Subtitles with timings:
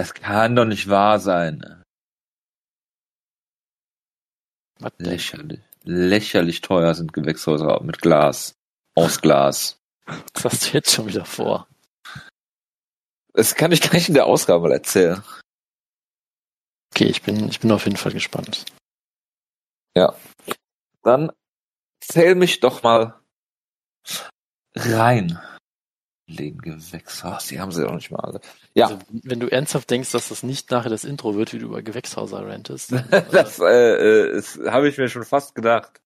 [0.00, 1.84] Das kann doch nicht wahr sein.
[4.78, 5.06] Was denn?
[5.06, 5.60] Lächerlich.
[5.82, 8.54] Lächerlich teuer sind Gewächshäuser mit Glas.
[8.94, 9.78] Aus Glas.
[10.06, 11.68] Was hast du jetzt schon wieder vor?
[13.34, 15.22] Das kann ich gleich in der Ausgabe mal erzählen.
[16.94, 18.64] Okay, ich bin, ich bin auf jeden Fall gespannt.
[21.02, 21.30] Dann
[22.02, 23.20] zähl mich doch mal
[24.74, 25.38] rein.
[26.30, 28.40] Leben Gewächshaus, die haben sie auch nicht mal alle.
[28.74, 31.66] Ja, Also, wenn du ernsthaft denkst, dass das nicht nachher das Intro wird, wie du
[31.66, 32.92] über Gewächshauser rantest.
[32.92, 36.00] dann, das äh, äh, das habe ich mir schon fast gedacht.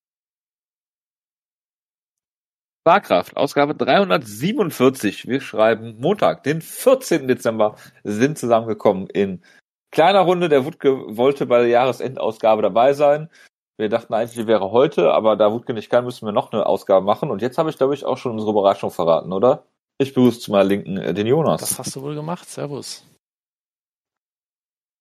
[2.86, 5.26] Fahrkraft, Ausgabe 347.
[5.26, 7.26] Wir schreiben Montag, den 14.
[7.28, 9.42] Dezember, sind zusammengekommen in
[9.90, 10.50] kleiner Runde.
[10.50, 13.30] Der Wutke wollte bei der Jahresendausgabe dabei sein.
[13.78, 16.66] Wir dachten eigentlich, die wäre heute, aber da Wutke nicht kann, müssen wir noch eine
[16.66, 17.30] Ausgabe machen.
[17.30, 19.64] Und jetzt habe ich, glaube ich, auch schon unsere Überraschung verraten, oder?
[20.04, 21.60] Ich begrüße zu meiner Linken äh, den Jonas.
[21.60, 22.48] das hast du wohl gemacht.
[22.48, 23.04] Servus.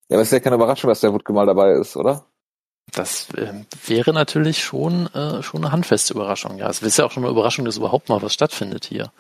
[0.10, 2.26] ja, aber es ist ja keine Überraschung, dass der Wutke mal dabei ist, oder?
[2.92, 6.58] Das ähm, wäre natürlich schon, äh, schon eine handfeste Überraschung.
[6.58, 9.12] Ja, es ist ja auch schon eine Überraschung, dass überhaupt mal was stattfindet hier.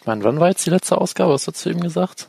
[0.00, 1.32] Ich meine, wann war jetzt die letzte Ausgabe?
[1.32, 2.28] Was hast du eben gesagt?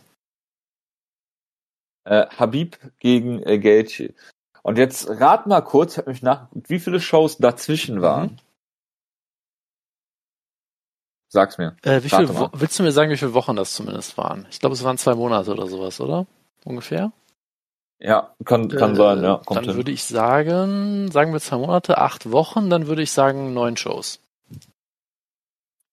[2.05, 4.13] Äh, Habib gegen äh, Gaethje.
[4.61, 8.31] Und jetzt rat mal kurz, ich habe mich nachgeguckt, wie viele Shows dazwischen waren.
[8.31, 8.37] Mhm.
[11.31, 11.75] Sag's mir.
[11.83, 12.27] Äh, wie viel.
[12.29, 14.47] Wo- willst du mir sagen, wie viele Wochen das zumindest waren?
[14.49, 16.25] Ich glaube, es waren zwei Monate oder sowas, oder?
[16.65, 17.11] Ungefähr?
[17.99, 19.41] Ja, kann, kann Äh, sein, ja.
[19.45, 19.75] Kommt Dann hin.
[19.75, 24.19] würde ich sagen, sagen wir zwei Monate, acht Wochen, dann würde ich sagen neun Shows.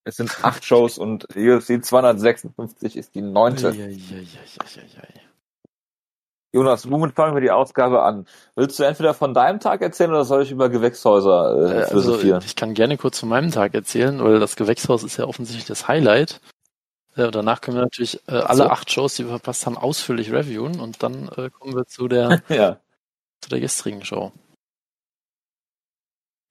[0.05, 3.71] Es sind acht Shows und UFC 256 ist die neunte.
[3.71, 4.27] Eieieiei.
[6.57, 8.27] Jonas, womit fangen wir die Ausgabe an?
[8.55, 11.89] Willst du entweder von deinem Tag erzählen oder soll ich über Gewächshäuser äh, Äh, Also,
[11.91, 12.43] philosophieren?
[12.45, 15.87] ich kann gerne kurz von meinem Tag erzählen, weil das Gewächshaus ist ja offensichtlich das
[15.87, 16.41] Highlight.
[17.15, 18.65] Äh, und danach können wir natürlich äh, alle So.
[18.71, 22.41] acht Shows, die wir verpasst haben, ausführlich reviewen und dann äh, kommen wir zu der,
[22.49, 22.79] ja,
[23.43, 24.33] zu der gestrigen Show.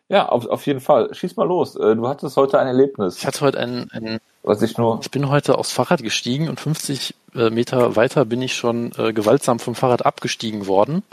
[0.08, 1.14] ja auf, auf jeden Fall.
[1.16, 1.76] Schieß mal los.
[1.76, 5.00] Äh, Du hattest heute ein Erlebnis, Ich hatte heute ein, ein was ich nur...
[5.02, 9.14] ich bin heute aufs Fahrrad gestiegen und 50 äh, Meter weiter bin ich schon äh,
[9.14, 11.04] gewaltsam vom Fahrrad abgestiegen worden,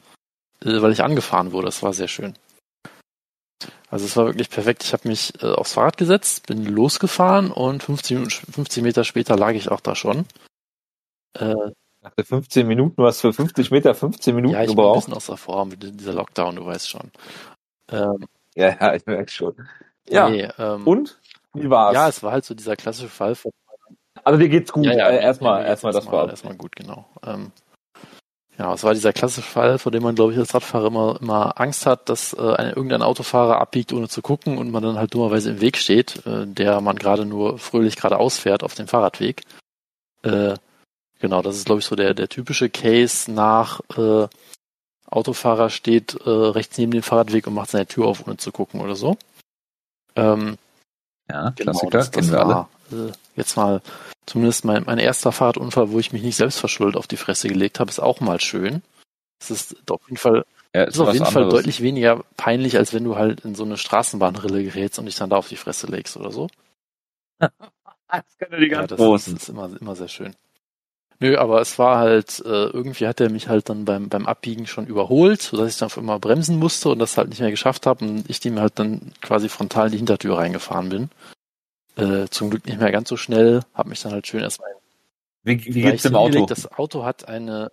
[0.65, 1.67] äh, weil ich angefahren wurde.
[1.67, 2.35] Das war sehr schön.
[3.91, 4.85] Also es war wirklich perfekt.
[4.85, 9.37] Ich habe mich äh, aufs Fahrrad gesetzt, bin losgefahren und 50, Minuten, 50 Meter später
[9.37, 10.27] lag ich auch da schon.
[11.39, 11.55] Äh,
[12.01, 14.77] Nach der 15 Minuten, du hast für 50 Meter 15 Minuten ja, ich bin ein
[14.77, 15.01] gebraucht.
[15.01, 17.11] bisschen aus der Form, mit dieser Lockdown, du weißt schon.
[17.91, 19.55] Ähm, Ja, ja, ich merke schon.
[20.09, 21.21] Ja, nee, ähm, und?
[21.55, 21.95] Wie war's?
[21.95, 23.53] ja, es war halt so dieser klassische Fall von
[24.25, 24.85] also dir geht's gut.
[24.85, 26.31] Ja, ja, äh, erstmal, erstmal das vorab.
[26.31, 27.07] erstmal gut, genau.
[27.27, 27.51] Ähm,
[28.59, 31.59] ja, es war dieser klassische Fall, vor dem man, glaube ich, als Radfahrer immer, immer
[31.61, 35.15] Angst hat, dass äh, ein, irgendein Autofahrer abbiegt, ohne zu gucken und man dann halt
[35.15, 39.43] dummerweise im Weg steht, äh, der man gerade nur fröhlich geradeaus fährt auf dem Fahrradweg.
[40.23, 40.55] Äh,
[41.19, 44.29] genau, das ist, glaube ich, so der, der typische Case nach äh,
[45.11, 48.81] Autofahrer steht äh, rechts neben dem Fahrradweg und macht seine Tür auf, ohne zu gucken
[48.81, 49.17] oder so.
[50.15, 50.59] Ähm,
[51.33, 52.55] Ja, Genau, Klassiker, das, das kennen wir alle.
[52.55, 53.81] war äh, jetzt mal
[54.27, 57.81] zumindest mein, mein erster Fahrradunfall, wo ich mich nicht selbst verschuldet auf die Fresse gelegt
[57.81, 58.83] habe, ist auch mal schön.
[59.41, 60.45] Es ist auf jeden Fall,
[60.75, 63.77] Ja, ist auf jeden Fall deutlich weniger peinlich, als wenn du halt in so eine
[63.77, 66.49] Straßenbahnrille gerätst und dich dann da auf die Fresse legst oder so.
[68.09, 69.37] Das können die Ja, ganz das großen.
[69.37, 70.37] ist immer, immer sehr schön.
[71.23, 74.67] Nö, aber es war halt, äh, irgendwie hat er mich halt dann beim, beim Abbiegen
[74.67, 77.87] schon überholt, sodass ich dann auf einmal bremsen musste und das halt nicht mehr geschafft
[77.87, 81.11] habe und ich dem halt dann quasi frontal in die Hintertür reingefahren bin.
[81.95, 84.71] Äh, zum Glück nicht mehr ganz so schnell, habe mich dann halt schön erstmal
[85.45, 86.45] Wie, wie geht's dem Auto?
[86.45, 87.71] Das Auto hat eine,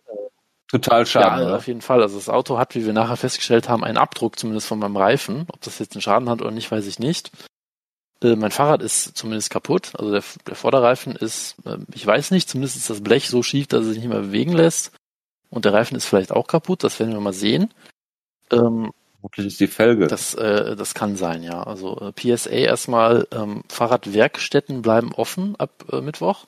[0.68, 1.58] Total Schaden, ja, oder?
[1.58, 2.04] auf jeden Fall.
[2.04, 5.48] Also das Auto hat, wie wir nachher festgestellt haben, einen Abdruck zumindest von meinem Reifen.
[5.52, 7.32] Ob das jetzt einen Schaden hat oder nicht, weiß ich nicht.
[8.24, 9.92] Äh, mein Fahrrad ist zumindest kaputt.
[9.96, 13.68] Also der, der Vorderreifen ist, äh, ich weiß nicht, zumindest ist das Blech so schief,
[13.68, 14.92] dass es sich nicht mehr bewegen lässt.
[15.50, 17.74] Und der Reifen ist vielleicht auch kaputt, das werden wir mal sehen.
[18.52, 20.08] Ähm, Vermutlich ist die Felge.
[20.08, 21.64] das, äh, das kann sein, ja.
[21.64, 26.46] Also äh, PSA erstmal, ähm, Fahrradwerkstätten bleiben offen ab äh, Mittwoch.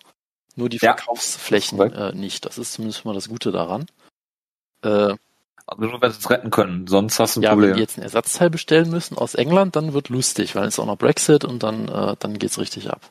[0.55, 1.95] Nur die Ja, Verkaufsflächen korrekt.
[1.97, 2.45] äh, nicht.
[2.45, 3.87] Das ist zumindest mal das Gute daran.
[4.83, 5.15] Äh,
[5.67, 7.75] also nur wenn sie es retten können, sonst hast du ein ja, wenn Problem.
[7.75, 10.97] die jetzt ein Ersatzteil bestellen müssen aus England, dann wird lustig, weil es auch noch
[10.97, 13.01] Brexit und dann, äh, dann geht's richtig ab.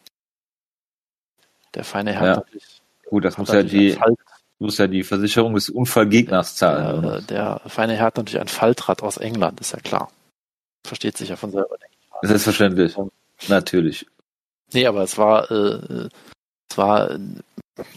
[1.75, 2.31] Der feine Herr Ja.
[2.37, 3.99] hat natürlich, Gut, das muss ja die,
[4.59, 7.05] muss ja die Versicherung des Unfallgegners zahlen.
[7.05, 10.11] äh, der feine Herr hat natürlich ein Faltrad aus England, ist ja klar.
[10.87, 11.77] Versteht sich ja von selber.
[11.79, 12.29] denke ich.
[12.29, 12.97] Selbstverständlich.
[13.49, 14.07] Natürlich.
[14.73, 16.09] Nee, aber es war, äh,
[16.71, 17.11] es war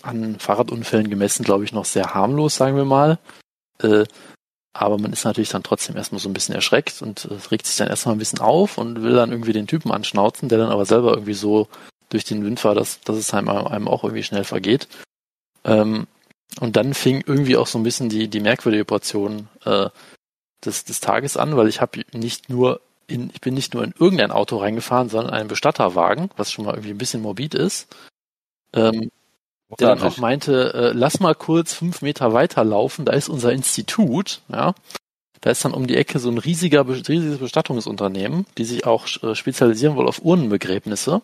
[0.01, 3.19] an Fahrradunfällen gemessen, glaube ich, noch sehr harmlos, sagen wir mal.
[3.79, 4.05] Äh,
[4.73, 7.77] aber man ist natürlich dann trotzdem erstmal so ein bisschen erschreckt und äh, regt sich
[7.77, 10.85] dann erstmal ein bisschen auf und will dann irgendwie den Typen anschnauzen, der dann aber
[10.85, 11.67] selber irgendwie so
[12.09, 14.87] durch den Wind war, dass, dass es einem, auch irgendwie schnell vergeht.
[15.63, 16.07] Ähm,
[16.59, 19.89] und dann fing irgendwie auch so ein bisschen die, die merkwürdige Portion äh,
[20.65, 23.93] des, des Tages an, weil ich habe nicht nur in, ich bin nicht nur in
[23.97, 27.87] irgendein Auto reingefahren, sondern in einen Bestatterwagen, was schon mal irgendwie ein bisschen morbid ist.
[28.73, 29.11] Ähm,
[29.79, 34.41] der dann auch meinte, äh, lass mal kurz fünf Meter weiterlaufen, da ist unser Institut,
[34.51, 34.73] ja.
[35.41, 39.35] Da ist dann um die Ecke so ein riesiger, riesiges Bestattungsunternehmen, die sich auch äh,
[39.35, 41.21] spezialisieren wollen auf Urnenbegräbnisse.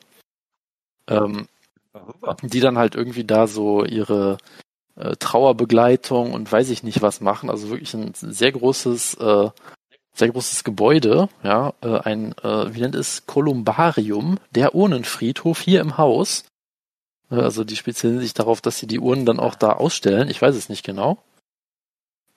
[1.07, 1.47] Ähm,
[2.43, 4.37] die dann halt irgendwie da so ihre
[4.95, 7.49] äh, Trauerbegleitung und weiß ich nicht was machen.
[7.49, 9.49] Also wirklich ein sehr großes, äh,
[10.13, 15.97] sehr großes Gebäude, ja, äh, ein, äh, wie nennt es, Kolumbarium, der Urnenfriedhof hier im
[15.97, 16.43] Haus.
[17.31, 20.29] Äh, also die spezialisieren sich darauf, dass sie die Urnen dann auch da ausstellen.
[20.29, 21.23] Ich weiß es nicht genau.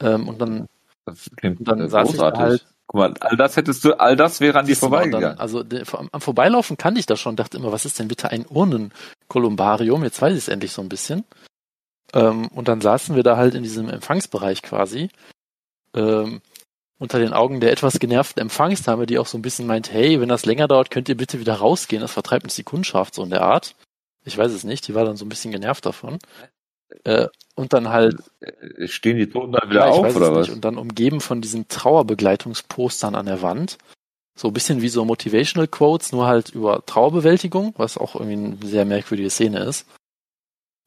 [0.00, 0.66] Ähm, und dann,
[1.04, 4.40] das klingt dann saß ich da halt Guck mal, all das hättest du, all das
[4.40, 5.38] wäre an dir vorbeigegangen.
[5.38, 5.64] also
[6.12, 10.04] am Vorbeilaufen kannte ich das schon, dachte immer, was ist denn bitte ein Urnenkolumbarium?
[10.04, 11.24] Jetzt weiß ich es endlich so ein bisschen.
[12.12, 15.08] Ähm, und dann saßen wir da halt in diesem Empfangsbereich quasi.
[15.94, 16.42] Ähm,
[16.98, 20.28] unter den Augen der etwas genervten Empfangsdame, die auch so ein bisschen meint, hey, wenn
[20.28, 23.30] das länger dauert, könnt ihr bitte wieder rausgehen, das vertreibt uns die Kundschaft, so in
[23.30, 23.74] der Art.
[24.24, 26.18] Ich weiß es nicht, die war dann so ein bisschen genervt davon.
[27.04, 28.16] Äh, und dann halt.
[28.40, 30.48] Äh, stehen die Toten dann wieder ja, auf, oder was?
[30.48, 30.56] Nicht.
[30.56, 33.78] Und dann umgeben von diesen Trauerbegleitungspostern an der Wand.
[34.34, 38.56] So ein bisschen wie so Motivational Quotes, nur halt über Trauerbewältigung, was auch irgendwie eine
[38.66, 39.86] sehr merkwürdige Szene ist.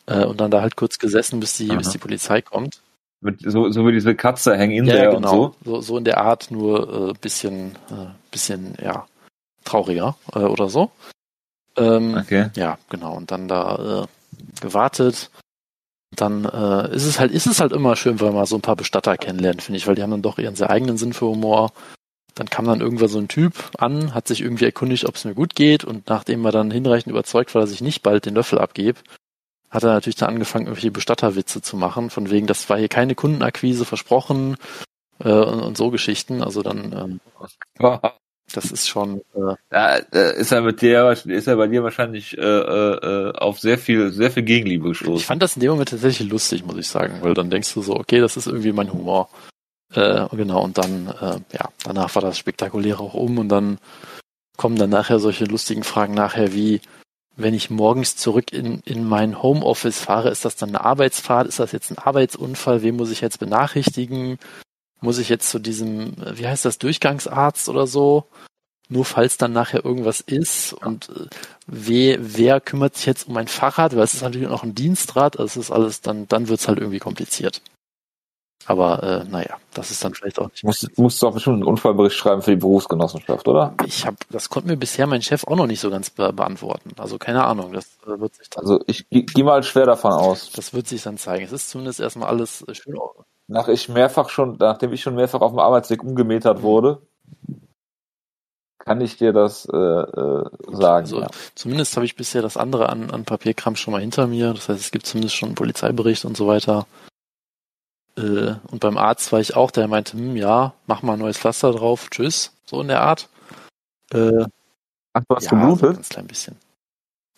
[0.07, 2.81] Äh, und dann da halt kurz gesessen, bis die, bis die Polizei kommt.
[3.21, 5.45] Mit, so, so wie diese Katze hängen in ja, der genau.
[5.45, 5.71] und so.
[5.71, 5.81] so.
[5.81, 9.07] So in der Art, nur äh, bisschen, äh, bisschen, ja,
[9.63, 10.91] trauriger äh, oder so.
[11.77, 12.49] Ähm, okay.
[12.55, 13.15] Ja, genau.
[13.15, 15.31] Und dann da äh, gewartet.
[16.15, 18.75] Dann äh, ist es halt, ist es halt immer schön, wenn man so ein paar
[18.75, 21.73] Bestatter kennenlernt, finde ich, weil die haben dann doch ihren sehr eigenen Sinn für Humor.
[22.35, 25.33] Dann kam dann irgendwann so ein Typ an, hat sich irgendwie erkundigt, ob es mir
[25.33, 28.59] gut geht und nachdem er dann hinreichend überzeugt war, dass ich nicht bald den Löffel
[28.59, 28.99] abgebe,
[29.69, 33.15] hat er natürlich dann angefangen, irgendwelche Bestatterwitze zu machen, von wegen, das war hier keine
[33.15, 34.57] Kundenakquise versprochen
[35.19, 36.43] äh, und, und so Geschichten.
[36.43, 37.19] Also dann ähm,
[38.55, 39.21] Das ist schon.
[39.35, 43.77] Äh, ja, ist er mit dir, ist er bei dir wahrscheinlich äh, äh, auf sehr
[43.77, 45.17] viel, sehr viel Gegenliebe gestoßen.
[45.17, 47.81] Ich fand das in dem Moment tatsächlich lustig, muss ich sagen, weil dann denkst du
[47.81, 49.29] so, okay, das ist irgendwie mein Humor.
[49.93, 53.77] Äh, genau, und dann, äh, ja, danach war das spektakulär auch um und dann
[54.57, 56.81] kommen dann nachher solche lustigen Fragen nachher wie,
[57.35, 61.47] wenn ich morgens zurück in, in mein Homeoffice fahre, ist das dann eine Arbeitsfahrt?
[61.47, 62.81] Ist das jetzt ein Arbeitsunfall?
[62.81, 64.39] Wen muss ich jetzt benachrichtigen?
[65.01, 68.25] Muss ich jetzt zu diesem, wie heißt das, Durchgangsarzt oder so?
[68.87, 71.27] Nur falls dann nachher irgendwas ist und äh,
[71.65, 75.39] wer, wer kümmert sich jetzt um mein Fahrrad, weil es ist natürlich noch ein Dienstrad,
[75.39, 77.61] also es ist alles, dann, dann wird's halt irgendwie kompliziert.
[78.67, 80.63] Aber äh, naja, das ist dann vielleicht auch nicht.
[80.63, 83.75] Musst, musst du auch bestimmt einen Unfallbericht schreiben für die Berufsgenossenschaft, oder?
[83.85, 86.91] Ich habe, das konnte mir bisher mein Chef auch noch nicht so ganz be beantworten.
[86.97, 88.63] Also keine Ahnung, das äh, wird sich dann.
[88.63, 90.51] Also ich gehe mal schwer davon aus.
[90.51, 91.45] Das wird sich dann zeigen.
[91.45, 92.97] Es ist zumindest erstmal alles äh, schön
[93.47, 97.01] nach ich mehrfach schon, nachdem ich schon mehrfach auf dem Arbeitsweg umgemetert wurde,
[98.79, 101.05] kann ich dir das äh, äh, sagen.
[101.05, 101.27] Also, ja.
[101.55, 104.53] Zumindest habe ich bisher das andere an, an Papierkram schon mal hinter mir.
[104.53, 106.85] Das heißt, es gibt zumindest schon einen Polizeibericht und so weiter.
[108.15, 111.37] Äh, und beim Arzt war ich auch, der meinte, hm, ja, mach mal ein neues
[111.37, 113.27] Pflaster drauf, tschüss, so in der Art.
[114.13, 114.45] Äh,
[115.13, 115.79] Ach, du hast ja, geblutet?
[115.79, 116.55] So ein ganz klein bisschen.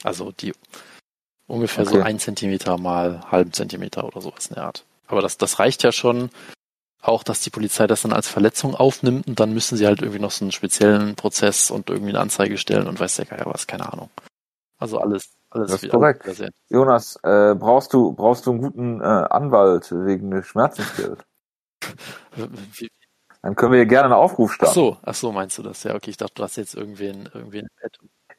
[0.03, 0.53] Also die
[1.47, 1.95] ungefähr okay.
[1.95, 4.85] so ein Zentimeter mal halben Zentimeter oder sowas in der Art.
[5.07, 6.29] Aber das, das reicht ja schon.
[7.01, 10.19] Auch, dass die Polizei das dann als Verletzung aufnimmt und dann müssen sie halt irgendwie
[10.19, 13.67] noch so einen speziellen Prozess und irgendwie eine Anzeige stellen und weiß der Geier was,
[13.67, 14.09] keine Ahnung.
[14.79, 16.25] Also alles, alles das ist korrekt.
[16.69, 21.23] Jonas, äh, brauchst du brauchst du einen guten äh, Anwalt wegen Schmerzensgeld?
[23.41, 24.71] Dann können wir hier gerne einen Aufruf starten.
[24.71, 25.83] Ach so, ach so, meinst du das?
[25.83, 27.67] Ja, okay, ich dachte, du hast jetzt irgendwen, irgendwen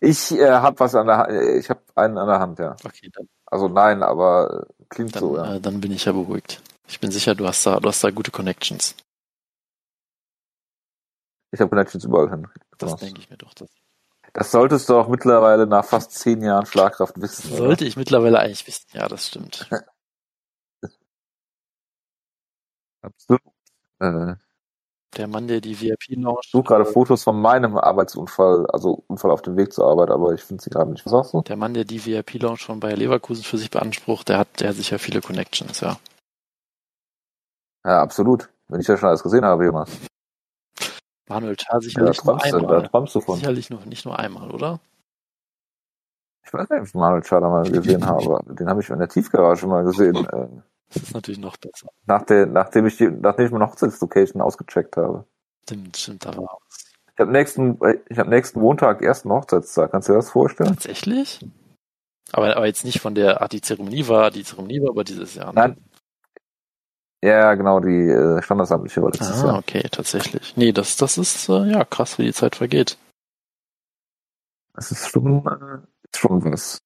[0.00, 2.76] Ich äh, habe was an der Hand, ich habe einen an der Hand, ja.
[2.84, 3.28] Okay, dann.
[3.46, 5.54] Also nein, aber Klingt dann, so, ja.
[5.56, 6.62] Äh, dann bin ich ja beruhigt.
[6.88, 8.94] Ich bin sicher, du hast da, du hast da gute Connections.
[11.50, 12.46] Ich habe Connections überall hin.
[12.78, 13.52] Das denke ich mir doch.
[13.54, 13.68] Das,
[14.32, 17.48] das solltest du auch mittlerweile nach fast zehn Jahren Schlagkraft wissen.
[17.48, 17.88] Sollte oder?
[17.88, 18.86] ich mittlerweile eigentlich wissen.
[18.92, 19.68] Ja, das stimmt.
[23.02, 23.42] Absolut.
[24.00, 24.34] Äh,
[25.16, 26.40] der Mann, der die VIP-Lounge.
[26.44, 30.34] Ich suche gerade Fotos von meinem Arbeitsunfall, also Unfall auf dem Weg zur Arbeit, aber
[30.34, 31.04] ich finde sie gerade nicht.
[31.06, 31.42] Was sagst du?
[31.42, 34.76] Der Mann, der die VIP-Lounge schon bei Leverkusen für sich beansprucht, der hat, der hat
[34.76, 35.96] sicher viele Connections, ja.
[37.84, 38.48] Ja, absolut.
[38.68, 39.90] Wenn ich ja schon alles gesehen habe, Jonas.
[41.28, 42.82] Manuel Char sicherlich ja, nur einmal.
[42.82, 43.36] Da träumst du von.
[43.36, 44.80] Sicherlich nur, nicht nur einmal, oder?
[46.44, 48.40] Ich weiß nicht, ob ich Manuel Char da mal gesehen habe.
[48.54, 50.26] Den habe ich in der Tiefgarage mal gesehen.
[50.92, 51.88] Das ist natürlich noch besser.
[52.06, 55.24] Nach der, nachdem ich die, nachdem ich meine Hochzeitslocation ausgecheckt habe.
[55.64, 56.84] Stimmt, stimmt, da war was.
[57.12, 57.78] Ich habe nächsten,
[58.08, 59.90] ich habe nächsten Montag ersten Hochzeitstag.
[59.90, 60.70] Kannst du dir das vorstellen?
[60.70, 61.44] Tatsächlich?
[62.32, 65.34] Aber, aber jetzt nicht von der Art, die Zeremonie war, die Zeremonie war, aber dieses
[65.34, 65.46] Jahr.
[65.52, 65.60] Ne?
[65.60, 65.76] Nein,
[67.22, 69.58] Ja, genau, die äh, standesamtliche war letztes Ah, Jahr.
[69.58, 70.56] okay, tatsächlich.
[70.56, 72.96] Nee, das, das ist äh, ja krass, wie die Zeit vergeht.
[74.74, 76.78] Das ist schon, äh, schon was.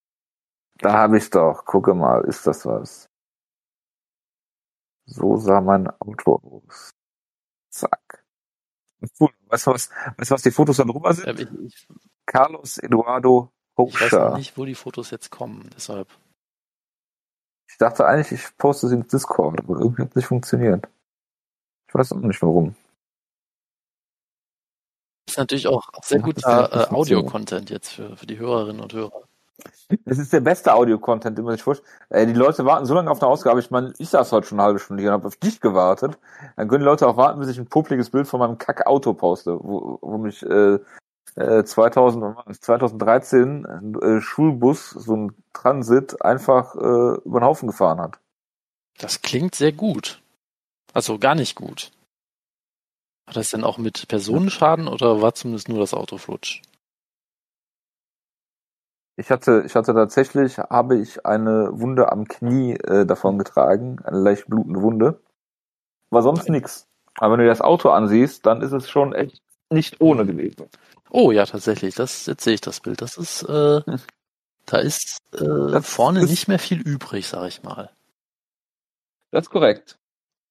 [0.78, 3.06] Da habe ich doch, gucke mal, ist das was?
[5.06, 6.90] So sah mein Auto aus.
[7.70, 8.24] Zack.
[9.18, 9.30] Cool.
[9.46, 11.26] Weißt du, was, weißt du, was die Fotos da drüber sind?
[11.26, 11.88] Äh, Ich, ich,
[12.26, 16.08] Carlos Eduardo ich weiß nicht, wo die Fotos jetzt kommen, deshalb.
[17.68, 20.88] Ich dachte eigentlich, ich poste sie ins Discord, aber irgendwie hat es nicht funktioniert.
[21.88, 22.74] Ich weiß auch nicht warum.
[25.26, 28.92] Ist natürlich auch sehr das ist guter äh, Audio-Content jetzt für, für die Hörerinnen und
[28.92, 29.22] Hörer.
[30.04, 31.88] Das ist der beste Audio-Content, den man sich vorstellt.
[32.08, 33.60] Äh, die Leute warten so lange auf eine Ausgabe.
[33.60, 36.18] Ich meine, ich saß heute schon eine halbe Stunde hier und habe auf dich gewartet.
[36.56, 39.58] Dann können die Leute auch warten, bis ich ein publikes Bild von meinem Kack-Auto poste,
[39.62, 40.78] wo, wo mich äh,
[41.36, 42.60] äh, 2000, wann war das?
[42.60, 48.18] 2013 ein äh, Schulbus, so ein Transit, einfach äh, über den Haufen gefahren hat.
[48.98, 50.22] Das klingt sehr gut.
[50.92, 51.90] Also gar nicht gut.
[53.26, 56.60] Hat das denn auch mit Personenschaden oder war zumindest nur das Auto flutsch?
[59.16, 64.18] Ich hatte, ich hatte tatsächlich, habe ich eine Wunde am Knie äh, davon getragen, eine
[64.18, 65.20] leicht blutende Wunde.
[66.10, 66.86] War sonst nix.
[67.16, 70.66] Aber wenn du dir das Auto ansiehst, dann ist es schon echt nicht ohne gewesen.
[71.10, 71.94] Oh ja, tatsächlich.
[71.94, 73.02] Das jetzt sehe ich das Bild.
[73.02, 73.82] Das ist, äh,
[74.66, 77.90] da ist äh, vorne ist- nicht mehr viel übrig, sag ich mal.
[79.30, 79.98] Das ist korrekt.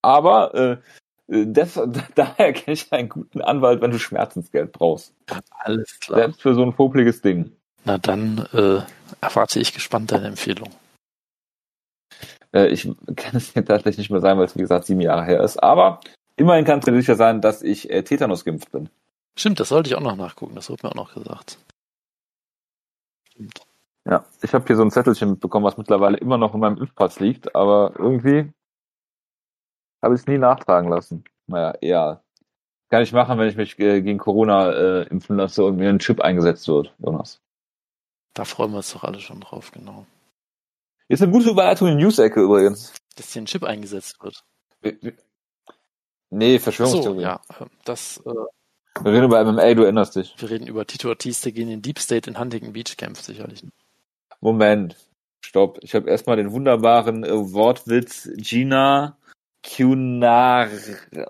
[0.03, 0.77] Aber äh,
[1.27, 1.79] das,
[2.15, 5.13] daher kenne ich einen guten Anwalt, wenn du Schmerzensgeld brauchst.
[5.51, 6.19] Alles klar.
[6.19, 7.55] Selbst für so ein popliges Ding.
[7.83, 8.81] Na dann äh,
[9.21, 10.69] erwarte ich gespannt deine Empfehlung.
[12.53, 15.25] Äh, ich kann es dir tatsächlich nicht mehr sagen, weil es wie gesagt sieben Jahre
[15.25, 15.61] her ist.
[15.61, 15.99] Aber
[16.35, 18.89] immerhin du dir sicher sein, dass ich äh, Tetanus geimpft bin.
[19.37, 20.55] Stimmt, das sollte ich auch noch nachgucken.
[20.55, 21.57] Das wurde mir auch noch gesagt.
[23.29, 23.61] Stimmt.
[24.05, 27.19] Ja, ich habe hier so ein Zettelchen mitbekommen, was mittlerweile immer noch in meinem Impfpass
[27.19, 28.51] liegt, aber irgendwie
[30.01, 31.23] habe ich es nie nachtragen lassen.
[31.47, 32.23] Naja, eher.
[32.89, 35.99] Kann ich machen, wenn ich mich äh, gegen Corona äh, impfen lasse und mir ein
[35.99, 37.39] Chip eingesetzt wird, Jonas.
[38.33, 40.05] Da freuen wir uns doch alle schon drauf, genau.
[41.07, 42.93] Ist eine gute Überleitung in die News-Ecke übrigens.
[43.17, 44.43] Dass hier ein Chip eingesetzt wird.
[44.81, 45.13] Wir- wir-
[46.29, 47.21] Nee, So, Verschwörungstheorie.
[47.23, 47.41] ja.
[47.59, 48.29] äh, Das, äh,
[49.03, 50.33] Wir reden über MMA, du erinnerst dich.
[50.37, 53.63] wir reden über Tito Ortiz, der gegen den Deep State in Huntington Beach kämpft, sicherlich.
[54.39, 54.95] Moment,
[55.41, 55.79] stopp.
[55.81, 59.17] Ich habe erstmal den wunderbaren äh, Wortwitz Gina
[59.63, 60.69] Cunar.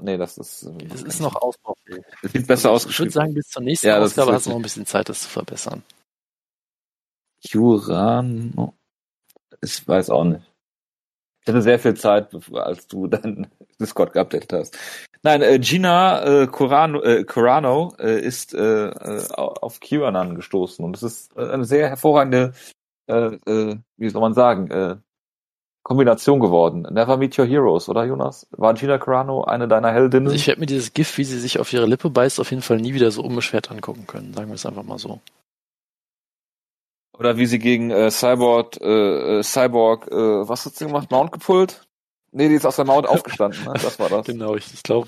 [0.02, 0.64] Nee, das ist.
[0.64, 2.04] äh, Es ist noch ausbaufähig.
[2.22, 3.12] Das sieht besser Ich würde ausgeschrieben.
[3.12, 5.30] sagen, bis zur nächsten Ja, das Ausgabe hast du noch ein bisschen Zeit, das zu
[5.30, 5.84] verbessern.
[7.50, 8.74] Curano.
[9.62, 10.52] Ich weiß auch nicht.
[11.42, 13.48] Ich hatte sehr viel Zeit, als du dann
[13.80, 14.78] Discord geupdatet hast.
[15.24, 20.96] Nein, äh, Gina äh, Corano, äh, Corano äh, ist äh, äh, auf QAnon gestoßen und
[20.96, 22.54] es ist äh, eine sehr hervorragende,
[23.08, 24.98] äh, äh, wie soll man sagen, äh,
[25.84, 26.88] Kombination geworden.
[26.92, 28.48] Never Meet Your Heroes, oder Jonas?
[28.52, 30.28] War Gina Carano eine deiner Heldinnen?
[30.28, 32.62] Also ich werde mir dieses GIF, wie sie sich auf ihre Lippe beißt, auf jeden
[32.62, 34.34] Fall nie wieder so unbeschwert angucken können.
[34.34, 35.22] Sagen wir es einfach mal so.
[37.22, 40.16] Oder wie sie gegen äh, Cyborg, äh, äh, Cyborg, äh,
[40.50, 41.12] was hat sie gemacht?
[41.12, 41.88] Mount gepullt?
[42.32, 43.74] Nee, die ist aus der Mount aufgestanden, ne?
[43.74, 44.26] Das war das.
[44.32, 45.08] Genau, ich, ich glaube,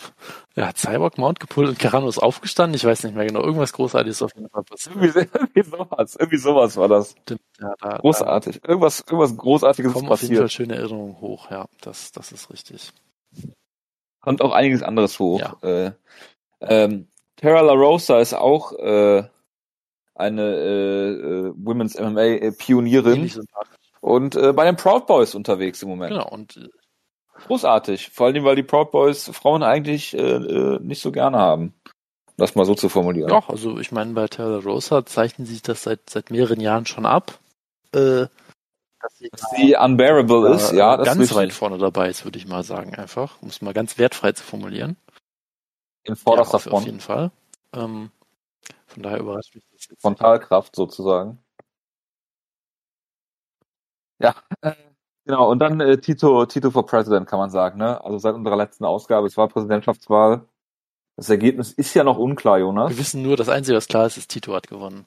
[0.55, 2.75] ja, hat Cyborg Mount gepullt und Carano ist aufgestanden.
[2.75, 3.41] Ich weiß nicht mehr genau.
[3.41, 4.95] Irgendwas Großartiges auf jeden Fall passiert.
[4.95, 7.15] Irgendwie, irgendwie sowas, irgendwie sowas war das.
[7.59, 8.61] Ja, da, Großartig.
[8.63, 10.67] Irgendwas, irgendwas da Großartiges ist kommen auf jeden Fall passiert.
[10.67, 11.49] schöne Erinnerungen hoch.
[11.49, 12.91] Ja, das, das ist richtig.
[14.21, 15.39] Kommt auch einiges anderes hoch.
[15.39, 15.57] Ja.
[15.67, 15.91] Äh,
[16.61, 19.23] ähm, Tara LaRosa ist auch äh,
[20.15, 23.31] eine äh, äh, Women's MMA äh, Pionierin
[24.01, 26.11] und äh, bei den Proud Boys unterwegs im Moment.
[26.11, 26.67] Genau, und äh,
[27.47, 28.09] Großartig.
[28.09, 31.73] Vor allem, weil die Proud Boys Frauen eigentlich äh, äh, nicht so gerne haben.
[32.37, 33.29] Das mal so zu formulieren.
[33.29, 37.05] ja, also ich meine, bei Taylor Rosa zeichnen sich das seit, seit mehreren Jahren schon
[37.05, 37.39] ab.
[37.93, 38.25] Äh,
[39.01, 42.47] dass sie Dass sie unbearable ist, ja, das ganz weit vorne dabei ist, würde ich
[42.47, 43.41] mal sagen, einfach.
[43.41, 44.95] Um es mal ganz wertfrei zu formulieren.
[46.03, 47.31] in vorderster ja, auf, auf jeden Fall.
[47.73, 48.09] Ähm,
[48.93, 50.01] von daher überrascht mich das jetzt.
[50.01, 51.43] Frontalkraft sozusagen.
[54.19, 54.73] Ja, äh,
[55.25, 55.49] genau.
[55.51, 57.79] Und dann äh, Tito, Tito for President kann man sagen.
[57.79, 58.03] Ne?
[58.03, 60.47] Also seit unserer letzten Ausgabe, es war Präsidentschaftswahl.
[61.17, 62.91] Das Ergebnis ist ja noch unklar, Jonas.
[62.91, 65.05] Wir wissen nur, das Einzige, was klar ist, ist, Tito hat gewonnen.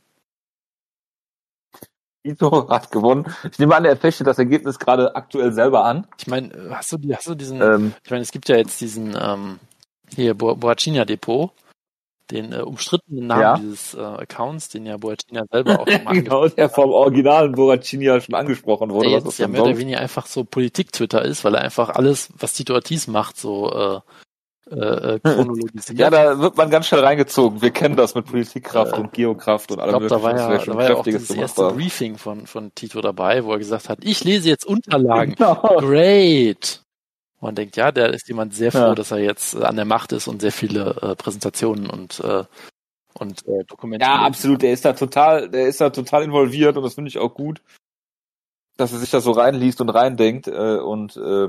[2.24, 3.26] Tito hat gewonnen.
[3.50, 6.06] Ich nehme an, er fechtet das Ergebnis gerade aktuell selber an.
[6.18, 8.56] Ich meine, äh, hast du die, hast du diesen, Ähm, ich meine, es gibt ja
[8.56, 9.58] jetzt diesen, ähm,
[10.14, 11.52] hier, Bo Boacina Depot,
[12.30, 13.58] den äh, umstrittenen Namen Ja.
[13.58, 18.20] dieses äh, Accounts, den ja Boacina selber auch schon genau, der vom originalen Borracini ja
[18.20, 19.08] schon angesprochen wurde.
[19.08, 21.90] der was jetzt das ja mehr oder weniger einfach so Politik-Twitter ist, weil er einfach
[21.90, 24.00] alles, was Tito Ortiz macht, so äh,
[24.70, 25.98] äh, äh, chronologisiert.
[25.98, 27.62] Ja, da wird man ganz schnell reingezogen.
[27.62, 30.48] Wir kennen das mit Politikkraft Äh, und Geokraft und ich allem glaube, da war ja,
[30.50, 31.70] wir da schon war ja auch gemacht erste.
[31.72, 35.34] Briefing von, von Tito dabei, wo er gesagt hat, ich lese jetzt Unterlagen.
[35.36, 35.60] Genau.
[35.78, 36.82] Great.
[37.46, 38.94] Man denkt, ja, der ist jemand sehr froh, Ja.
[38.96, 42.44] dass er jetzt äh, an der Macht ist und sehr viele äh, Präsentationen und äh,
[43.14, 44.04] und äh, Dokumente.
[44.04, 44.62] Ja, absolut.
[44.62, 47.62] Der ist da total, der ist da total involviert und das finde ich auch gut,
[48.76, 51.48] dass er sich da so reinliest und reindenkt äh, und äh,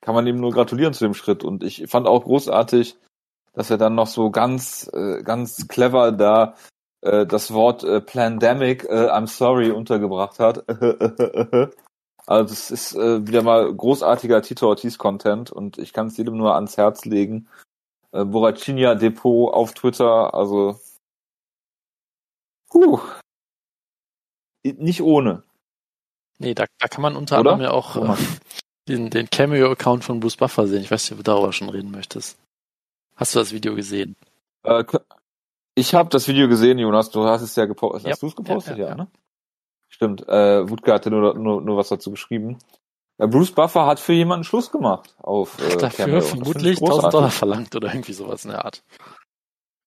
[0.00, 1.44] kann man ihm nur gratulieren zu dem Schritt.
[1.44, 2.96] Und ich fand auch großartig,
[3.54, 6.54] dass er dann noch so ganz, äh, ganz clever da
[7.00, 10.64] äh, das Wort äh, Plandemic, äh, I'm sorry, untergebracht hat.
[12.26, 16.36] also es ist äh, wieder mal großartiger Tito Ortiz Content und ich kann es jedem
[16.36, 17.48] nur ans Herz legen.
[18.12, 20.78] Äh, Boracinia Depot auf Twitter, also
[22.68, 23.00] Puh.
[24.64, 25.44] Nicht ohne.
[26.38, 27.52] Nee, da, da kann man unter Oder?
[27.52, 28.22] anderem ja auch äh,
[28.88, 30.82] den, den Cameo-Account von Bruce Buffer sehen.
[30.82, 32.38] Ich weiß nicht, ob du darüber schon reden möchtest.
[33.14, 34.16] Hast du das Video gesehen?
[34.64, 34.84] Äh,
[35.74, 37.10] ich habe das Video gesehen, Jonas.
[37.10, 38.04] Du hast es ja gepostet.
[38.04, 38.12] Ja.
[38.12, 38.76] Hast du es gepostet?
[38.76, 39.04] Ja, Ja, ja, ja.
[39.04, 39.08] ne?
[39.88, 40.28] Stimmt.
[40.28, 42.58] Äh, Wutke hatte nur, nur, nur was dazu geschrieben.
[43.18, 46.20] Äh, Bruce Buffer hat für jemanden Schluss gemacht auf äh, Dafür Cameo.
[46.20, 47.10] Vermutlich ich 1000 großartig.
[47.10, 48.82] Dollar verlangt oder irgendwie sowas in der Art.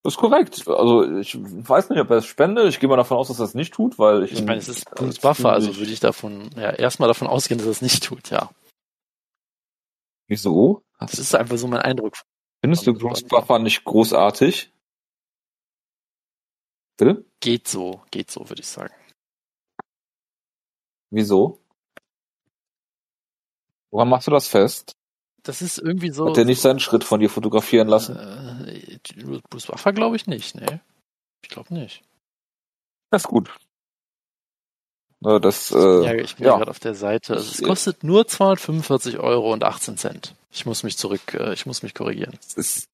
[0.03, 0.67] Das ist korrekt.
[0.67, 2.69] Also ich weiß nicht, ob er es spendet.
[2.69, 4.31] Ich gehe mal davon aus, dass er es nicht tut, weil ich.
[4.31, 7.57] Ich meine, es ist als Bruce Buffer, also würde ich davon, ja, erstmal davon ausgehen,
[7.57, 8.49] dass er es nicht tut, ja.
[10.27, 10.83] Wieso?
[10.99, 12.13] Das ist einfach so mein Eindruck.
[12.61, 14.71] Findest du Bruce Buffer nicht großartig?
[16.97, 17.25] Bitte?
[17.39, 18.93] Geht so, geht so, würde ich sagen.
[21.11, 21.59] Wieso?
[23.91, 24.95] Woran machst du das fest?
[25.43, 26.27] Das ist irgendwie so.
[26.29, 28.15] Hat der nicht seinen Schritt von dir fotografieren lassen?
[28.17, 28.99] Äh,
[29.49, 30.81] Bruce Buffer glaube ich nicht, ne?
[31.41, 32.03] Ich glaube nicht.
[33.09, 33.49] Das ist gut.
[35.21, 36.57] Na, Das, äh, ja, ich bin ja.
[36.57, 37.33] gerade auf der Seite.
[37.33, 40.35] Also es Ich- kostet nur 245 Euro und 18 Cent.
[40.51, 42.33] Ich muss mich zurück, äh, ich muss mich korrigieren.
[42.41, 42.85] das ist,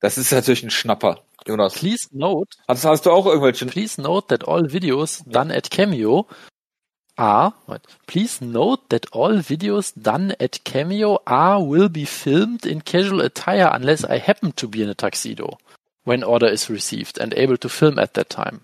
[0.00, 1.74] das ist natürlich ein Schnapper, Jonas.
[1.74, 3.66] Please note, Hast, hast du auch irgendwelche?
[3.66, 6.26] please note that all videos done at Cameo
[7.20, 7.52] are,
[8.06, 13.70] please note that all videos done at Cameo are will be filmed in casual attire
[13.72, 15.58] unless I happen to be in a tuxedo
[16.04, 18.62] when order is received and able to film at that time.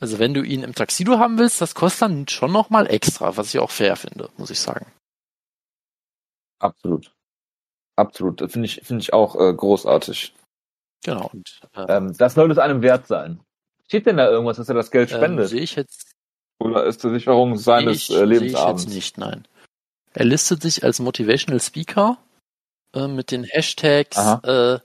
[0.00, 3.54] Also wenn du ihn im Tuxedo haben willst, das kostet dann schon nochmal extra, was
[3.54, 4.86] ich auch fair finde, muss ich sagen.
[6.58, 7.12] Absolut.
[7.96, 8.40] Absolut.
[8.50, 10.34] Finde ich, finde ich auch äh, großartig.
[11.04, 11.30] Genau.
[11.32, 13.40] Und, äh, Ähm, das sollte es einem wert sein.
[13.86, 15.48] Steht denn da irgendwas, dass er das Geld ähm, spendet?
[15.50, 16.11] sehe ich jetzt
[16.62, 18.84] Oder ist zur Sicherung seines ich, äh, ich Lebensabends?
[18.84, 19.46] jetzt nicht, nein.
[20.14, 22.18] Er listet sich als Motivational Speaker
[22.94, 24.78] äh, mit den Hashtags äh,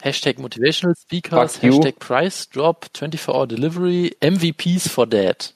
[0.00, 1.72] Hashtag Motivational Speakers, Fuck you.
[1.74, 5.54] Hashtag Price Drop, 24-Hour Delivery, MVPs for Dad.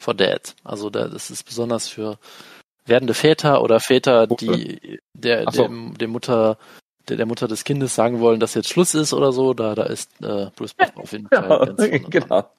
[0.00, 0.54] For Dad.
[0.64, 2.18] Also da, das ist besonders für
[2.86, 5.68] werdende Väter oder Väter, die der, so.
[5.68, 6.58] der, der Mutter
[7.08, 9.84] der, der Mutter des Kindes sagen wollen, dass jetzt Schluss ist oder so, da, da
[9.84, 11.80] ist äh, Bruce Buffer auf jeden Fall Ja, ganz
[12.10, 12.50] genau.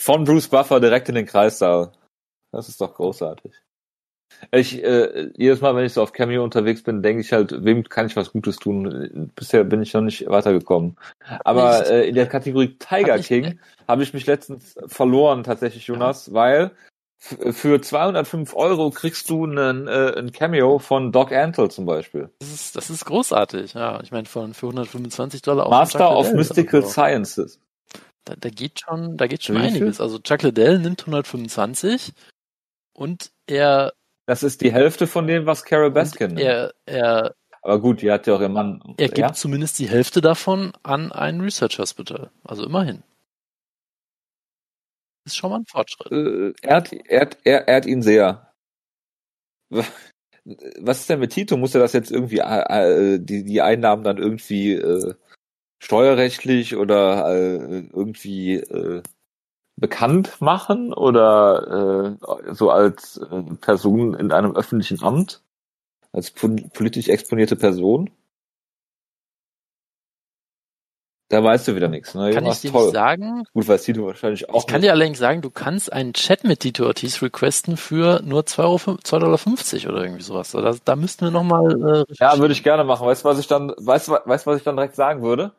[0.00, 1.92] Von Bruce Buffer direkt in den Kreissaal.
[2.52, 3.52] Das ist doch großartig.
[4.52, 7.82] Ich, äh, jedes Mal, wenn ich so auf Cameo unterwegs bin, denke ich halt, wem
[7.82, 9.32] kann ich was Gutes tun?
[9.34, 10.96] Bisher bin ich noch nicht weitergekommen.
[11.44, 11.90] Aber Nicht.
[11.90, 13.58] äh, in der Kategorie Tiger nicht- King
[13.88, 16.70] habe ich mich letztens verloren, tatsächlich, Jonas, weil
[17.20, 22.30] f- für 205 Euro kriegst du einen, äh, ein Cameo von Doc Antle zum Beispiel.
[22.38, 24.00] Das ist, das ist großartig, ja.
[24.02, 27.60] Ich meine, von für 125 Dollar auf Master of Mystical also, Sciences.
[28.28, 29.68] Da, da geht schon, da geht schon Wie viel?
[29.68, 30.00] einiges.
[30.00, 32.12] Also Chuck Liddell nimmt 125
[32.92, 33.92] und er,
[34.26, 36.40] Das ist die Hälfte von dem, was Carol Baskin nimmt.
[36.40, 38.82] er, er, Aber gut, die hat ja auch ihren Mann.
[38.98, 39.32] er gibt ja?
[39.32, 42.30] zumindest die Hälfte davon an ein Research Hospital.
[42.44, 43.02] Also immerhin.
[45.24, 46.10] Ist schon mal ein Fortschritt.
[46.12, 48.52] Äh, ehrt, ehrt, ehrt, ehrt ihn sehr.
[50.80, 51.56] Was ist denn mit Tito?
[51.58, 55.14] Muss er das jetzt irgendwie, äh, äh, die, die Einnahmen dann irgendwie äh,
[55.78, 59.02] steuerrechtlich oder äh, irgendwie äh,
[59.76, 65.42] bekannt machen oder äh, so als äh, Person in einem öffentlichen Amt?
[66.12, 68.10] Als pol- politisch exponierte Person?
[71.28, 72.32] Da weißt du wieder nichts, ne?
[72.32, 72.90] Kann ich dir toll.
[72.90, 73.44] sagen.
[73.52, 74.88] Gut, weiß Tito wahrscheinlich auch Ich kann nicht.
[74.88, 78.76] dir allerdings sagen, du kannst einen Chat mit Tito Ortiz requesten für nur 2,50 Euro,
[78.76, 80.52] 2,50 Dollar oder irgendwie sowas.
[80.52, 83.06] Da, da müssten wir nochmal äh, Ja, würde ich gerne machen.
[83.06, 85.52] Weißt du, was ich dann, weißt du, weißt, du, was ich dann direkt sagen würde?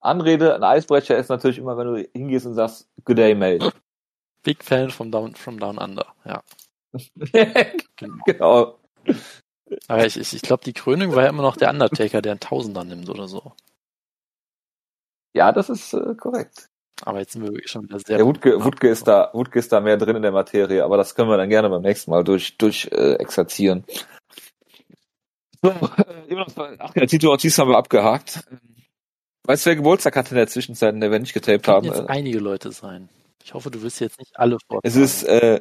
[0.00, 3.72] Anrede, ein Eisbrecher ist natürlich immer, wenn du hingehst und sagst, Good day, mate.
[4.42, 6.06] Big Fan from Down, from Down Under.
[6.24, 6.42] Ja,
[8.26, 8.78] genau.
[9.86, 12.40] Aber ich, ich, ich glaube, die Krönung war ja immer noch der Undertaker, der einen
[12.40, 13.52] Tausender nimmt oder so.
[15.32, 16.68] Ja, das ist äh, korrekt.
[17.02, 18.18] Aber jetzt sind wir wirklich schon wieder sehr.
[18.18, 21.14] Ja, Wutke, Wutke ist da, Wutke ist da mehr drin in der Materie, aber das
[21.14, 23.84] können wir dann gerne beim nächsten Mal durch, durch äh, exerzieren.
[25.62, 28.44] So, äh, Jonas, ach ja, Tito Ortiz haben wir abgehakt.
[29.50, 31.84] Weißt du, wer Geburtstag hatte in der Zwischenzeit, in der wir nicht getaped haben?
[31.84, 33.08] jetzt Äh, einige Leute sein.
[33.42, 34.78] Ich hoffe, du wirst jetzt nicht alle vor.
[34.84, 35.60] Es ist, äh,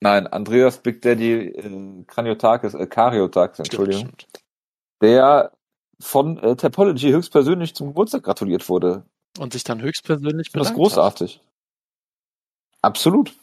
[0.00, 4.02] Nein, Andreas Big Daddy äh, Kraniotakis, äh, Kariotakis, Entschuldigung.
[4.02, 4.44] Stimmt, stimmt.
[5.00, 5.50] Der
[5.98, 9.06] von äh, Topology höchstpersönlich zum Geburtstag gratuliert wurde.
[9.40, 11.38] Und sich dann höchstpersönlich bedankt Das ist großartig.
[11.38, 11.44] Hat.
[12.82, 13.34] Absolut.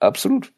[0.00, 0.52] Absolut.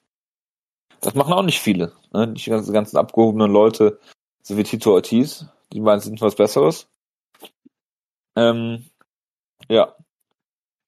[1.02, 1.92] Das machen auch nicht viele.
[2.14, 2.28] Ne?
[2.28, 3.98] Nicht die ganzen, ganzen abgehobenen Leute,
[4.42, 5.44] so wie Tito Ortiz.
[5.74, 6.88] Die meinen, sind was Besseres.
[8.38, 8.84] Ähm,
[9.68, 9.94] ja.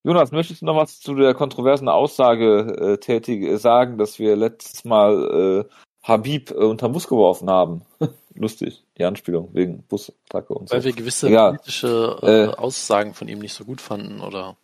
[0.03, 4.37] Jonas, möchtest du noch was zu der kontroversen Aussage äh, tätig äh, sagen, dass wir
[4.37, 7.83] letztes Mal äh, Habib äh, unter Bus geworfen haben?
[8.35, 10.75] Lustig, die Anspielung wegen Busattacke und so.
[10.75, 11.51] Weil wir gewisse Egal.
[11.51, 14.57] politische äh, äh, Aussagen von ihm nicht so gut fanden, oder?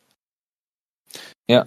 [1.49, 1.67] Ja.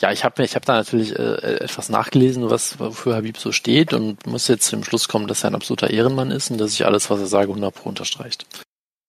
[0.00, 3.92] Ja, ich habe ich hab da natürlich äh, etwas nachgelesen, was wofür Habib so steht
[3.92, 6.86] und muss jetzt zum Schluss kommen, dass er ein absoluter Ehrenmann ist und dass ich
[6.86, 8.46] alles, was er sage, 100 pro unterstreicht.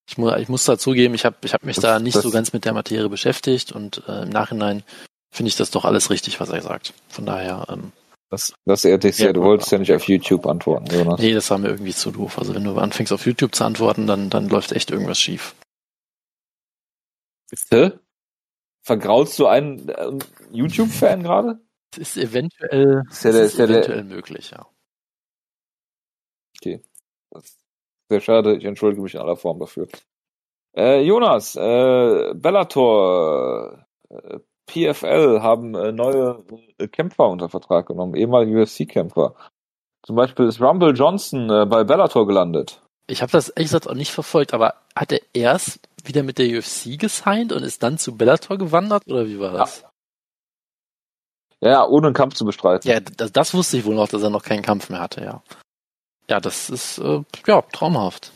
[0.09, 2.31] Ich, mu ich muss da zugeben, ich habe ich hab mich das, da nicht so
[2.31, 4.81] ganz mit der Materie beschäftigt und äh, im Nachhinein
[5.29, 6.95] finde ich das doch alles richtig, was er sagt.
[7.09, 7.67] Von daher.
[7.69, 7.91] Ähm,
[8.31, 9.33] das, das ehrt dich sehr.
[9.33, 11.19] Du wolltest ja nicht auf YouTube antworten, Jonas.
[11.19, 12.39] Nee, das war mir irgendwie zu doof.
[12.39, 15.53] Also wenn du anfängst auf YouTube zu antworten, dann, dann läuft echt irgendwas schief.
[17.51, 17.99] Bitte?
[18.81, 20.17] Vergraulst du einen äh,
[20.51, 21.59] YouTube-Fan gerade?
[21.91, 24.65] Das ist eventuell, ist ja der, ist eventuell der, möglich, ja.
[26.57, 26.81] Okay.
[27.29, 27.58] Das
[28.09, 28.55] sehr schade.
[28.57, 29.87] Ich entschuldige mich in aller Form dafür.
[30.75, 36.43] Äh, Jonas, äh, Bellator, äh, PFL haben äh, neue
[36.77, 39.35] äh, Kämpfer unter Vertrag genommen, ehemalige UFC-Kämpfer.
[40.03, 42.81] Zum Beispiel ist Rumble Johnson äh, bei Bellator gelandet.
[43.07, 46.47] Ich habe das ehrlich gesagt auch nicht verfolgt, aber hat er erst wieder mit der
[46.47, 49.83] UFC gesigned und ist dann zu Bellator gewandert oder wie war das?
[51.61, 52.89] Ja, ja ohne einen Kampf zu bestreiten.
[52.89, 55.41] Ja, das, das, wusste ich wohl noch, dass er noch keinen Kampf mehr hatte, ja.
[56.29, 58.31] Ja, das ist äh, ja traumhaft.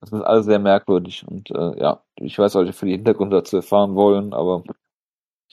[0.00, 3.36] Das ist alles sehr merkwürdig und äh, ja, ich weiß auch nicht für die Hintergründe
[3.36, 4.62] dazu erfahren wollen, aber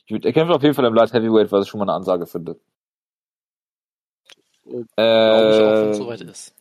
[0.10, 2.60] er kämpft auf jeden Fall im Light Heavyweight, was ich schon mal eine Ansage finde.
[4.66, 6.54] Äh, ich auch, es soweit ist.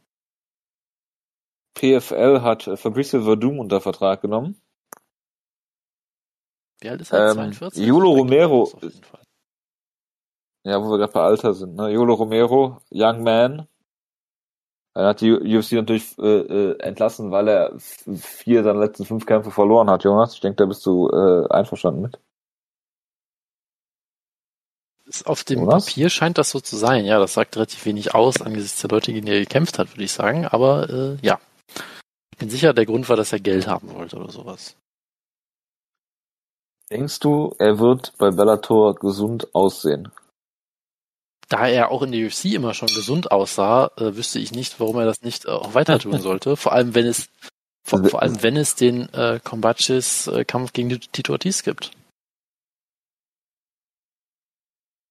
[1.75, 4.61] PFL hat äh, Fabricio Verdum unter Vertrag genommen.
[6.81, 7.31] Wie alt ist er?
[7.31, 7.87] Ähm, 42?
[7.87, 8.73] Jolo Romero.
[10.65, 11.75] Ja, wo wir gerade bei Alter sind.
[11.75, 11.91] Ne?
[11.91, 13.69] Jolo Romero, Young Man.
[14.97, 19.51] Er hat die UFC natürlich äh, äh, entlassen, weil er vier seiner letzten fünf Kämpfe
[19.51, 20.33] verloren hat, Jonas.
[20.33, 22.19] Ich denke, da bist du äh, einverstanden mit.
[25.27, 25.85] Auf dem Jonas?
[25.85, 27.05] Papier scheint das so zu sein.
[27.05, 30.05] Ja, das sagt relativ wenig aus angesichts der Leute, gegen die er gekämpft hat, würde
[30.05, 30.47] ich sagen.
[30.47, 31.41] Aber äh, ja,
[32.33, 34.77] ich bin sicher, der Grund war, dass er Geld haben wollte oder sowas.
[36.91, 40.11] Denkst du, er wird bei Bellator gesund aussehen?
[41.49, 44.97] Da er auch in der UFC immer schon gesund aussah, äh, wüsste ich nicht, warum
[44.99, 46.57] er das nicht äh, auch weiter tun sollte.
[46.57, 47.29] vor allem, wenn es
[47.85, 51.93] vor, vor allem, wenn es den äh, Combatis äh, Kampf gegen Tito Ortiz gibt.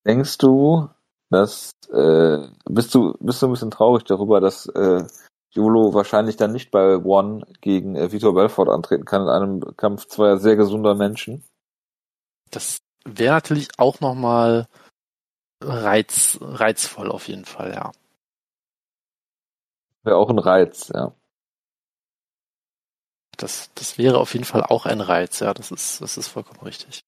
[0.06, 0.90] Denkst du,
[1.30, 5.06] dass äh, bist du bist du ein bisschen traurig darüber, dass äh,
[5.52, 10.08] Jolo wahrscheinlich dann nicht bei One gegen äh, Vitor Belfort antreten kann in einem Kampf
[10.08, 11.44] zweier sehr gesunder Menschen.
[12.52, 14.68] Das wäre natürlich auch nochmal
[15.62, 17.92] reiz, reizvoll auf jeden Fall, ja.
[20.04, 21.14] Wäre auch ein Reiz, ja.
[23.38, 26.62] Das, das wäre auf jeden Fall auch ein Reiz, ja, das ist, das ist vollkommen
[26.62, 27.04] richtig.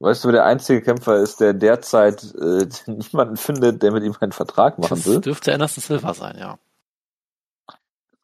[0.00, 4.16] Weißt du, wer der einzige Kämpfer ist, der derzeit äh, niemanden findet, der mit ihm
[4.18, 5.14] einen Vertrag machen das will?
[5.16, 6.58] Das dürfte Anderson Silva sein, ja.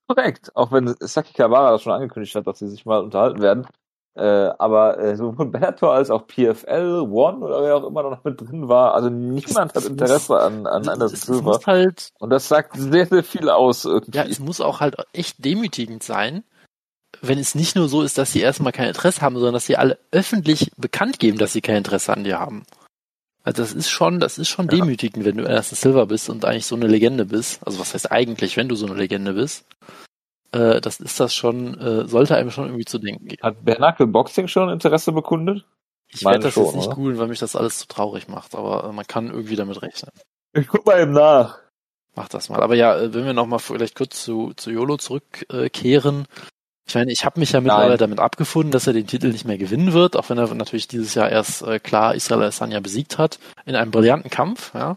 [0.09, 3.67] Korrekt, auch wenn Saki Kawara das schon angekündigt hat, dass sie sich mal unterhalten werden.
[4.17, 8.41] Äh, aber äh, sowohl Bellator als auch PFL, One oder wer auch immer noch mit
[8.41, 11.61] drin war, also niemand hat Interesse an, an Anderson Silva.
[11.67, 14.17] Halt, Und das sagt sehr, sehr viel aus irgendwie.
[14.17, 16.45] Ja, es muss auch halt echt demütigend sein,
[17.21, 19.77] wenn es nicht nur so ist, dass sie erstmal kein Interesse haben, sondern dass sie
[19.77, 22.65] alle öffentlich bekannt geben, dass sie kein Interesse an dir haben.
[23.43, 24.77] Also das ist schon, das ist schon ja.
[24.77, 27.61] demütigend, wenn du Anderson Silver bist und eigentlich so eine Legende bist.
[27.67, 29.67] Also was heißt eigentlich, wenn du so eine Legende bist?
[30.57, 33.43] Äh, das ist das schon, äh, sollte einem schon irgendwie zu denken geben.
[33.43, 35.67] Hat Bernacle Boxing schon Interesse bekundet?
[36.09, 38.85] Ich werde das schon, jetzt nicht googeln, weil mich das alles zu traurig macht, aber
[38.85, 40.13] äh, man kann irgendwie damit rechnen.
[40.53, 41.59] Ich guck mal eben nach.
[42.15, 42.63] Mach das mal.
[42.63, 46.27] Aber ja, äh, wenn wir nochmal vielleicht kurz zu, zu YOLO zurückkehren,
[46.89, 47.99] ich meine, ich habe mich ja mittlerweile Nein.
[47.99, 51.15] damit abgefunden, dass er den Titel nicht mehr gewinnen wird, auch wenn er natürlich dieses
[51.15, 54.97] Jahr erst äh, klar Israel Adesanya besiegt hat, in einem brillanten Kampf, ja.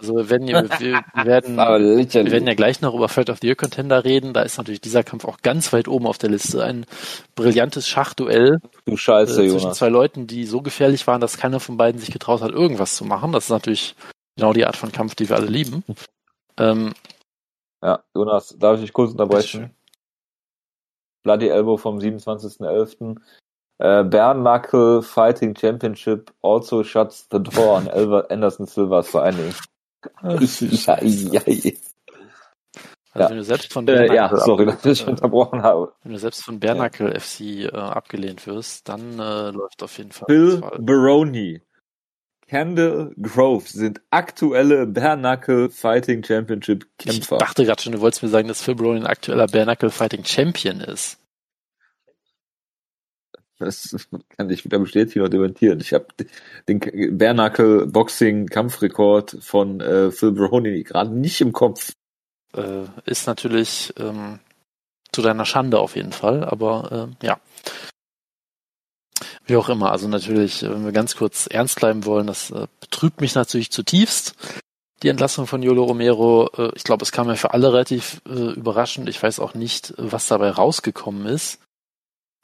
[0.00, 3.46] Also wir werden, wir, wir werden, wir werden ja gleich noch über Fight of the
[3.46, 4.32] Year Contender reden.
[4.32, 6.64] Da ist natürlich dieser Kampf auch ganz weit oben auf der Liste.
[6.64, 6.86] Ein
[7.34, 9.78] brillantes Schachduell du Scheiße, äh, zwischen Jonas.
[9.78, 13.04] zwei Leuten, die so gefährlich waren, dass keiner von beiden sich getraut hat, irgendwas zu
[13.04, 13.32] machen.
[13.32, 13.94] Das ist natürlich
[14.36, 15.84] genau die Art von Kampf, die wir alle lieben.
[16.58, 16.94] Ähm,
[17.82, 19.70] ja, Jonas, darf ich dich kurz unterbrechen?
[21.22, 23.16] Bloody Elbow vom 27.11.
[23.78, 27.88] Äh, Bare Fighting Championship also shuts the door on
[28.30, 29.54] Anderson Silvers signing.
[30.22, 31.72] Ja, ja, ja.
[33.12, 33.30] Also ja.
[33.30, 35.92] wenn du selbst von Bernacle, äh, ja, sorry, dass ich äh, unterbrochen habe.
[36.04, 37.18] Wenn du selbst von Bernacle ja.
[37.18, 40.26] FC äh, abgelehnt wirst, dann äh, läuft auf jeden Fall.
[40.28, 41.60] Bill Baroni,
[42.46, 47.36] Kendall Grove sind aktuelle Bernacle Fighting Championship Kämpfer.
[47.36, 50.24] Ich dachte gerade schon, du wolltest mir sagen, dass Phil Baroni ein aktueller Bernacle Fighting
[50.24, 51.19] Champion ist.
[53.60, 55.80] Das kann ich wieder bestätigen oder dementieren.
[55.80, 56.06] Ich habe
[56.68, 56.80] den
[57.16, 61.92] Bernacle Boxing Kampfrekord von äh, Phil Baroni gerade nicht im Kopf
[62.54, 64.40] äh, ist natürlich ähm,
[65.12, 67.40] zu deiner Schande auf jeden Fall, aber äh, ja.
[69.46, 73.20] Wie auch immer, also natürlich, wenn wir ganz kurz ernst bleiben wollen, das äh, betrübt
[73.20, 74.34] mich natürlich zutiefst,
[75.02, 76.50] die Entlassung von Yolo Romero.
[76.56, 79.08] Äh, ich glaube, es kam ja für alle relativ äh, überraschend.
[79.08, 81.58] Ich weiß auch nicht, was dabei rausgekommen ist.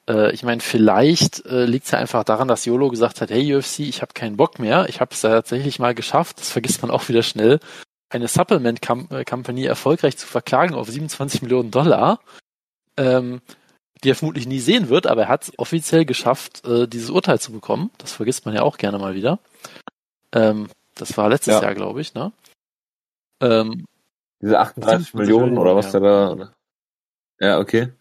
[0.08, 3.54] Äh, ich meine, vielleicht äh, liegt es ja einfach daran, dass Yolo gesagt hat, hey
[3.54, 4.88] UFC, ich habe keinen Bock mehr.
[4.88, 6.40] Ich habe es ja tatsächlich mal geschafft.
[6.40, 7.60] Das vergisst man auch wieder schnell
[8.08, 12.20] eine Supplement äh, Company erfolgreich zu verklagen auf 27 Millionen Dollar,
[12.96, 13.40] ähm,
[14.04, 17.40] die er vermutlich nie sehen wird, aber er hat es offiziell geschafft, äh, dieses Urteil
[17.40, 17.90] zu bekommen.
[17.98, 19.38] Das vergisst man ja auch gerne mal wieder.
[20.32, 21.62] Ähm, das war letztes ja.
[21.62, 22.32] Jahr, glaube ich, ne?
[23.40, 23.84] Ähm,
[24.40, 26.00] Diese 38 Millionen oder was ja.
[26.00, 26.52] da da.
[27.38, 27.92] Ja, okay.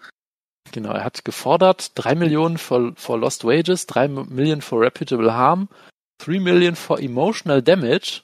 [0.72, 5.70] Genau, er hat gefordert 3 Millionen for, for lost wages, 3 Millionen for reputable harm,
[6.20, 8.24] 3 Millionen for emotional damage.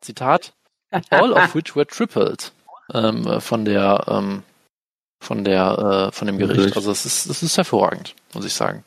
[0.00, 0.52] Zitat,
[1.10, 2.52] all of which were tripled
[2.94, 4.42] ähm, von der ähm,
[5.20, 6.76] von der äh, von dem Gericht.
[6.76, 8.84] Also es ist es ist hervorragend, muss ich sagen.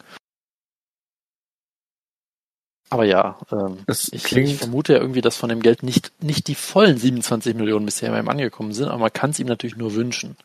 [2.90, 6.56] Aber ja, ähm, ich, ich, vermute ja irgendwie, dass von dem Geld nicht nicht die
[6.56, 9.96] vollen 27 Millionen bisher bei ihm angekommen sind, aber man kann es ihm natürlich nur
[9.96, 10.36] wünschen.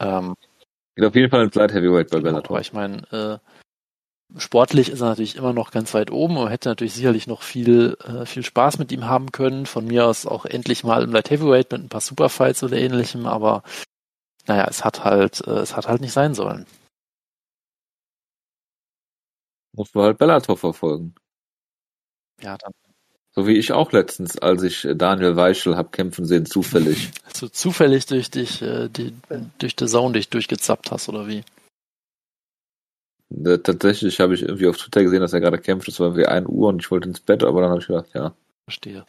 [0.00, 0.34] Ähm,
[1.06, 2.50] auf jeden Fall ein Light Heavyweight bei Bellator.
[2.50, 3.38] Aber ich meine, äh,
[4.36, 7.96] Sportlich ist er natürlich immer noch ganz weit oben und hätte natürlich sicherlich noch viel,
[8.04, 9.64] äh, viel Spaß mit ihm haben können.
[9.64, 13.26] Von mir aus auch endlich mal im Light Heavyweight mit ein paar Superfights oder ähnlichem,
[13.26, 13.62] aber
[14.46, 16.66] naja, es hat halt, äh, es hat halt nicht sein sollen.
[19.72, 21.14] Musst du halt Bellator verfolgen.
[22.42, 22.72] Ja, dann.
[23.38, 27.12] So wie ich auch letztens, als ich Daniel Weichel hab kämpfen sehen, zufällig.
[27.24, 29.14] Also zufällig durch dich, äh, die,
[29.60, 31.44] durch die Zone dich durchgezappt hast, oder wie?
[33.30, 35.86] Äh, tatsächlich habe ich irgendwie auf Twitter gesehen, dass er gerade kämpft.
[35.86, 38.10] Es war irgendwie 1 Uhr und ich wollte ins Bett, aber dann habe ich gedacht,
[38.12, 38.34] ja.
[38.64, 39.06] Verstehe.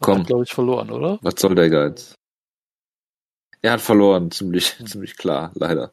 [0.00, 0.20] Komm.
[0.20, 1.18] Hat, glaube ich, verloren, oder?
[1.20, 2.14] Was soll der Geiz?
[3.60, 4.86] Er hat verloren, ziemlich, hm.
[4.86, 5.92] ziemlich klar, leider.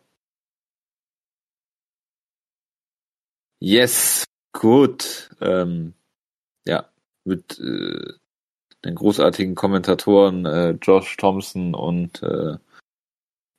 [3.60, 5.30] Yes, gut.
[5.42, 5.94] Ähm,
[7.30, 8.14] mit äh,
[8.84, 12.58] den großartigen Kommentatoren äh, Josh Thompson und äh,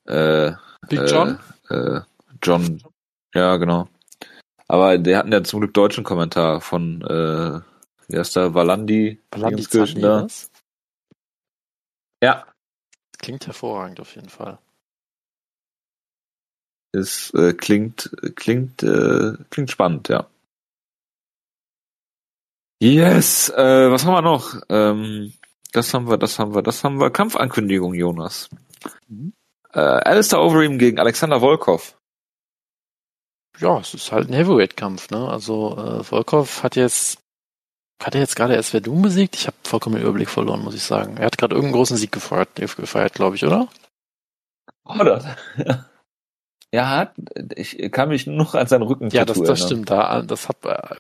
[0.07, 0.55] äh,
[0.89, 1.39] Big John?
[1.71, 2.01] Äh, äh,
[2.43, 2.83] John
[3.35, 3.89] ja, genau.
[4.67, 7.61] Aber der hatten ja zum Glück deutschen Kommentar von, äh,
[8.09, 9.21] wie heißt der, Valandi?
[9.31, 10.25] Valandi Zandi, da.
[10.25, 10.51] Was?
[12.23, 12.47] Ja.
[13.19, 14.59] Klingt hervorragend auf jeden Fall.
[16.93, 20.29] Es äh, klingt, klingt, äh, klingt spannend, ja.
[22.81, 24.55] Yes, äh, was haben wir noch?
[24.69, 25.35] Ähm,
[25.73, 27.11] das haben wir, das haben wir, das haben wir.
[27.11, 28.49] Kampfankündigung, Jonas.
[29.09, 29.35] Mhm.
[29.73, 31.97] Äh, Alistair Overeem gegen Alexander Volkov
[33.61, 35.29] ja, es ist halt ein Heavyweight-Kampf, ne?
[35.29, 37.19] Also äh, Volkov hat jetzt
[38.03, 39.37] hat er jetzt gerade erst Verdun besiegt?
[39.37, 41.19] Ich habe vollkommen den Überblick verloren, muss ich sagen.
[41.19, 43.69] Er hat gerade irgendeinen großen Sieg gefeiert, gefeiert glaube ich, oder?
[44.85, 45.37] Oder?
[46.73, 47.13] Ja,
[47.57, 49.91] ich kann mich nur noch an seinen Rücken Ja, das, das stimmt.
[49.91, 50.95] Da, das hat äh,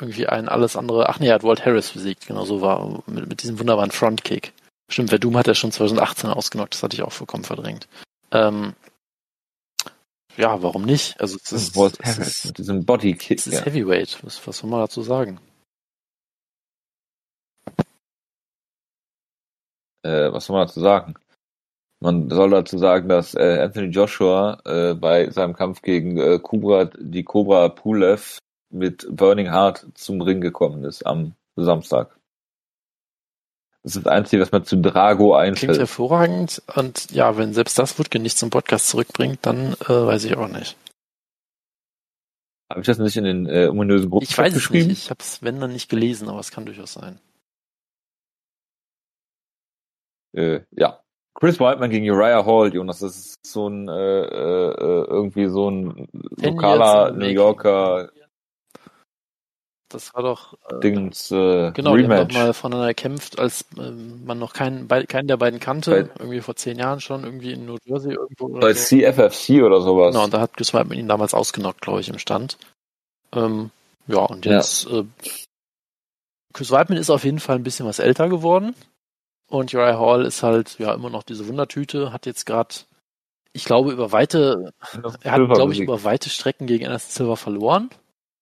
[0.00, 1.08] irgendwie ein alles andere.
[1.08, 4.52] Ach nee, er hat Walt Harris besiegt, genau so war mit, mit diesem wunderbaren Frontkick.
[4.88, 7.88] Stimmt, Verdum hat er schon 2018 ausgenockt, das hatte ich auch vollkommen verdrängt.
[8.30, 8.74] Ähm,
[10.36, 11.18] ja, warum nicht?
[11.20, 13.38] Also es ist, Walt es ist mit diesem Bodykick.
[13.38, 13.64] Es ist ja.
[13.64, 14.18] Heavyweight.
[14.22, 15.40] Was, was soll man dazu sagen?
[20.02, 21.14] Äh, was soll man dazu sagen?
[22.00, 26.84] Man soll dazu sagen, dass äh, Anthony Joshua äh, bei seinem Kampf gegen äh, Kubra,
[26.84, 28.38] die Cobra Pulev
[28.76, 32.16] mit Burning Heart zum Ring gekommen ist am Samstag.
[33.82, 35.58] Das ist das Einzige, was man zu Drago einfällt.
[35.58, 36.60] Klingt hervorragend.
[36.74, 40.48] Und ja, wenn selbst das Wutke nicht zum Podcast zurückbringt, dann äh, weiß ich auch
[40.48, 40.76] nicht.
[42.68, 44.90] Habe ich das nicht in den äh, ominösen Gruppen Ich weiß es nicht.
[44.90, 47.20] Ich habe es, wenn dann nicht gelesen, aber es kann durchaus sein.
[50.32, 51.00] Äh, ja.
[51.34, 56.08] Chris Whiteman gegen Uriah Hall, Jonas, das ist so ein äh, äh, irgendwie so ein
[56.42, 58.10] lokaler New Yorker
[59.96, 62.28] das war doch äh, Dings, äh, genau, Rematch.
[62.28, 66.20] die haben mal voneinander kämpft, als äh, man noch keinen, keinen der beiden kannte, bei,
[66.20, 68.48] irgendwie vor zehn Jahren schon, irgendwie in New Jersey irgendwo.
[68.48, 68.84] Bei so.
[68.84, 70.12] CFFC oder sowas.
[70.12, 72.58] Genau, und da hat Chris mit ihm damals ausgenockt, glaube ich, im Stand.
[73.34, 73.70] Ähm,
[74.06, 74.98] ja, und jetzt ja.
[74.98, 75.04] Äh,
[76.52, 78.74] Chris Weidman ist auf jeden Fall ein bisschen was älter geworden.
[79.48, 82.74] Und Uriah Hall ist halt ja immer noch diese Wundertüte, hat jetzt gerade,
[83.54, 84.74] ich glaube, über weite,
[85.22, 87.88] er hat, glaube ich, über weite Strecken gegen Anderson Silver verloren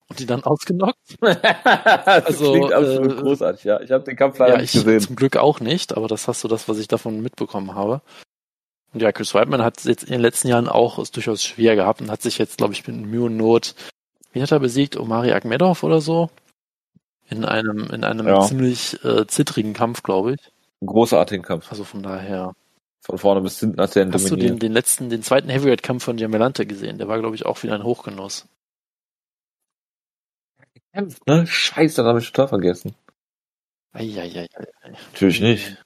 [0.09, 0.99] und die dann ausgenockt.
[1.21, 3.81] das also, klingt absolut äh, großartig, ja.
[3.81, 5.01] Ich habe den Kampf leider ja, nicht ich gesehen.
[5.01, 8.03] Zum Glück auch nicht, aber das hast du das, was ich davon mitbekommen habe.
[8.93, 12.01] Und ja, Chris Weidman hat jetzt in den letzten Jahren auch es durchaus schwer gehabt
[12.01, 13.75] und hat sich jetzt, glaube ich, mit Mühe und Not,
[14.33, 14.97] wie hat er besiegt?
[14.97, 16.29] Omari Akmedov oder so?
[17.29, 18.41] In einem, in einem ja.
[18.41, 20.41] ziemlich äh, zittrigen Kampf, glaube ich.
[20.83, 21.71] Ein großartigen Kampf.
[21.71, 22.53] Also von daher.
[23.01, 26.19] Von vorne bis hinten hat er Hast du den, den letzten, den zweiten Heavyweight-Kampf von
[26.19, 26.99] Jamelante gesehen?
[26.99, 28.47] Der war, glaube ich, auch wieder ein Hochgenuss.
[30.95, 31.45] Gekämpft, ne?
[31.45, 32.95] Scheiße, da habe ich total vergessen.
[33.93, 34.49] Eieiei.
[35.13, 35.85] Natürlich nicht.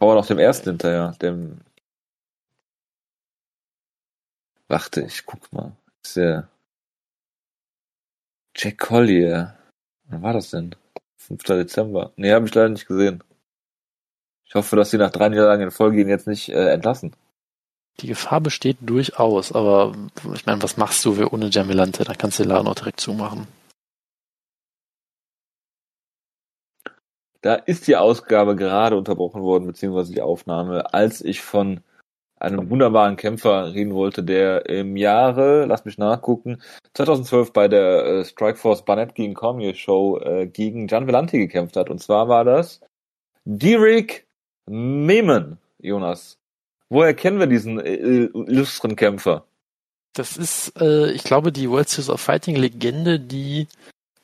[0.00, 1.60] Aber noch dem ersten hinterher, dem.
[4.66, 5.72] Warte, ich guck mal.
[6.02, 6.48] Ist der
[8.56, 9.56] Jack Collier.
[10.08, 10.74] Wann war das denn?
[11.18, 11.42] 5.
[11.44, 12.12] Dezember.
[12.16, 13.22] Nee, habe ich leider nicht gesehen.
[14.44, 17.14] Ich hoffe, dass sie nach drei Niederlagen in Folge ihn jetzt nicht äh, entlassen.
[18.00, 19.94] Die Gefahr besteht durchaus, aber
[20.34, 22.02] ich meine, was machst du ohne Jamilante?
[22.02, 23.46] Dann kannst du den Laden auch direkt zumachen.
[27.42, 31.80] Da ist die Ausgabe gerade unterbrochen worden, beziehungsweise die Aufnahme, als ich von
[32.40, 36.62] einem wunderbaren Kämpfer reden wollte, der im Jahre, lass mich nachgucken,
[36.94, 41.90] 2012 bei der äh, Strikeforce Barnett gegen Cormier Show äh, gegen Gian Vellanti gekämpft hat.
[41.90, 42.80] Und zwar war das
[43.44, 44.26] Derek
[44.66, 46.38] Memen, Jonas.
[46.88, 49.44] Woher kennen wir diesen äh, illustren Kämpfer?
[50.14, 53.68] Das ist, äh, ich glaube, die World Series of Fighting Legende, die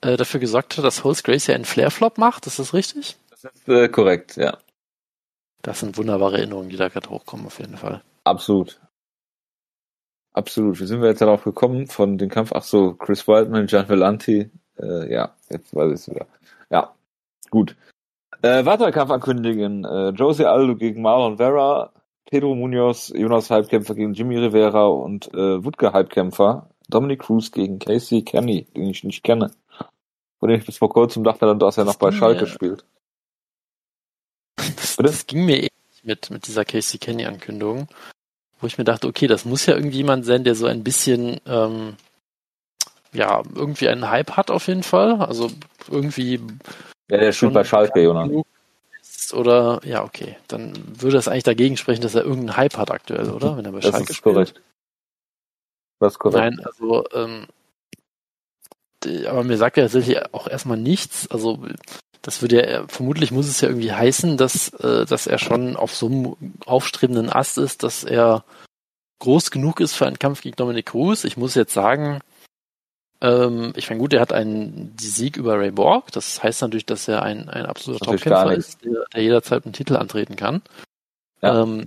[0.06, 2.46] äh, dafür gesorgt hat, dass Holz Gracie einen Flare-Flop macht.
[2.46, 3.16] Ist das richtig?
[3.30, 4.58] Das ist äh, korrekt, ja.
[5.62, 8.02] Das sind wunderbare Erinnerungen, die da gerade hochkommen, auf jeden Fall.
[8.24, 8.80] Absolut.
[10.32, 10.80] Absolut.
[10.80, 11.86] Wie sind wir jetzt darauf gekommen?
[11.86, 14.50] Von dem Kampf, ach so, Chris Wildman, Gian Vellanti.
[14.78, 16.26] Äh, ja, jetzt weiß ich es wieder.
[16.70, 16.94] Ja,
[17.50, 17.74] gut.
[18.42, 19.84] Äh, weitere Kampf ankündigen.
[19.84, 21.92] Äh, Jose Aldo gegen Marlon Vera,
[22.26, 26.68] Pedro Munoz, Jonas Halbkämpfer gegen Jimmy Rivera und äh, Wutke Halbkämpfer.
[26.88, 29.50] Dominic Cruz gegen Casey Kenny, den ich nicht kenne.
[30.46, 32.84] Dem ich bis vor kurzem dachte, dass er noch bei Schalke spielt.
[34.76, 35.68] Das, das ging mir eh
[36.02, 37.88] mit, mit dieser Casey Kenny-Ankündigung,
[38.58, 41.96] wo ich mir dachte, okay, das muss ja irgendjemand sein, der so ein bisschen, ähm,
[43.12, 45.20] ja, irgendwie einen Hype hat auf jeden Fall.
[45.20, 45.50] Also
[45.90, 46.40] irgendwie.
[47.10, 48.30] Ja, der spielt bei Schalke, Jonas.
[49.32, 50.36] Oder, ja, okay.
[50.48, 53.56] Dann würde das eigentlich dagegen sprechen, dass er irgendeinen Hype hat aktuell, oder?
[53.56, 54.34] Wenn er bei das Schalke ist spielt.
[54.34, 54.62] korrekt.
[55.98, 56.38] Das ist korrekt.
[56.38, 57.46] Nein, also, ähm,
[59.26, 61.28] aber mir sagt er tatsächlich auch erstmal nichts.
[61.30, 61.64] Also
[62.22, 65.94] das würde ja, vermutlich muss es ja irgendwie heißen, dass, äh, dass er schon auf
[65.94, 68.44] so einem aufstrebenden Ast ist, dass er
[69.20, 71.24] groß genug ist für einen Kampf gegen Dominic Cruz.
[71.24, 72.20] Ich muss jetzt sagen,
[73.20, 76.12] ähm, ich meine, gut, er hat einen Sieg über Ray Borg.
[76.12, 79.96] Das heißt natürlich, dass er ein, ein absoluter Topkämpfer ist, der, der, jederzeit einen Titel
[79.96, 80.62] antreten kann.
[81.42, 81.62] Ja.
[81.62, 81.86] Ähm,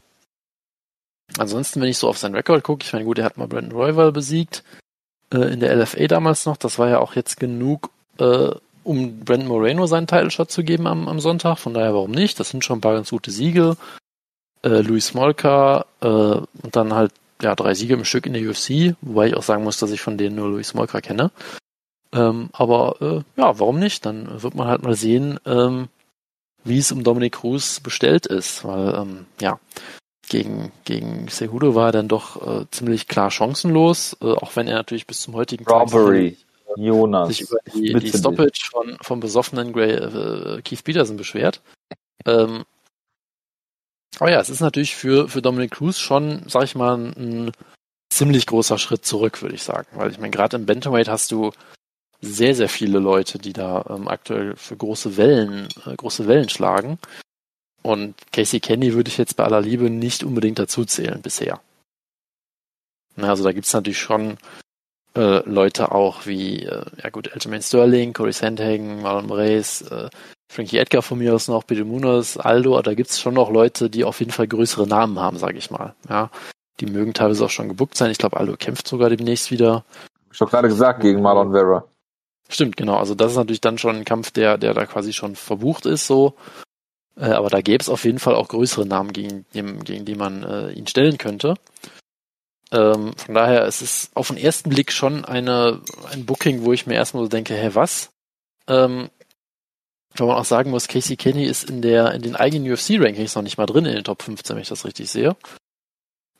[1.38, 3.78] ansonsten, wenn ich so auf sein Rekord gucke, ich meine, gut, er hat mal Brandon
[3.78, 4.64] Royval besiegt
[5.34, 6.58] äh, in der LFA damals noch.
[6.58, 8.50] Das war ja auch jetzt genug, äh,
[8.84, 11.58] um Brandon Moreno seinen Title-Shot zu geben am, am Sonntag.
[11.60, 12.40] Von daher, warum nicht?
[12.40, 13.78] Das sind schon ein paar ganz gute Siege.
[14.64, 18.96] Äh, Louis Smolka äh, und dann halt ja drei Siege im Stück in der UFC,
[19.02, 21.32] wobei ich auch sagen muss, dass ich von denen nur Louis Smolka kenne.
[22.12, 24.06] Ähm, aber äh, ja, warum nicht?
[24.06, 25.88] Dann wird man halt mal sehen, ähm,
[26.64, 29.60] wie es um Dominic Cruz bestellt ist, weil ähm, ja
[30.30, 34.76] gegen gegen Cejudo war er dann doch äh, ziemlich klar chancenlos, äh, auch wenn er
[34.76, 36.32] natürlich bis zum heutigen Robbery.
[36.32, 37.30] Tag Jonas.
[37.30, 41.62] sich über die, die Stoppage von, vom besoffenen Gray, äh, Keith Peterson beschwert.
[42.26, 42.64] Ähm,
[44.20, 47.52] aber ja, es ist natürlich für, für Dominic Cruz schon, sag ich mal, ein,
[48.10, 49.88] ziemlich großer Schritt zurück, würde ich sagen.
[49.94, 51.52] Weil ich meine, gerade im Bantamweight hast du
[52.22, 57.00] sehr, sehr viele Leute, die da ähm, aktuell für große Wellen, äh, große Wellen schlagen.
[57.82, 61.62] Und Casey Kenny würde ich jetzt bei aller Liebe nicht unbedingt dazu zählen bisher.
[63.16, 64.38] Also da gibt's natürlich schon
[65.16, 70.10] äh, Leute auch wie, äh, ja gut, Aljamain Sterling, Corey Sandhagen, Marlon Moraes, äh,
[70.52, 74.04] Frankie Edgar von mir aus noch, Peter Munoz, Aldo, da gibt's schon noch Leute, die
[74.04, 75.96] auf jeden Fall größere Namen haben, sage ich mal.
[76.10, 76.30] Ja,
[76.80, 78.12] die mögen teilweise auch schon gebuckt sein.
[78.12, 79.84] Ich glaube, Aldo kämpft sogar demnächst wieder.
[80.32, 81.84] Ich habe gerade gesagt, gegen Marlon Vera.
[82.48, 82.98] Stimmt, genau.
[82.98, 86.08] Also das ist natürlich dann schon ein Kampf, der, der da quasi schon verbucht ist,
[86.08, 86.36] so.
[87.20, 90.44] Äh, aber da gäbe es auf jeden Fall auch größere Namen, gegen, gegen die man
[90.44, 91.56] äh, ihn stellen könnte.
[92.72, 96.72] Ähm, von daher es ist es auf den ersten Blick schon eine, ein Booking, wo
[96.72, 98.12] ich mir erstmal so denke, hä, was?
[98.68, 99.10] Ähm,
[100.16, 103.44] weil man auch sagen muss, Casey Kenny ist in der, in den eigenen UFC-Rankings noch
[103.44, 105.36] nicht mal drin in den Top 15, wenn ich das richtig sehe.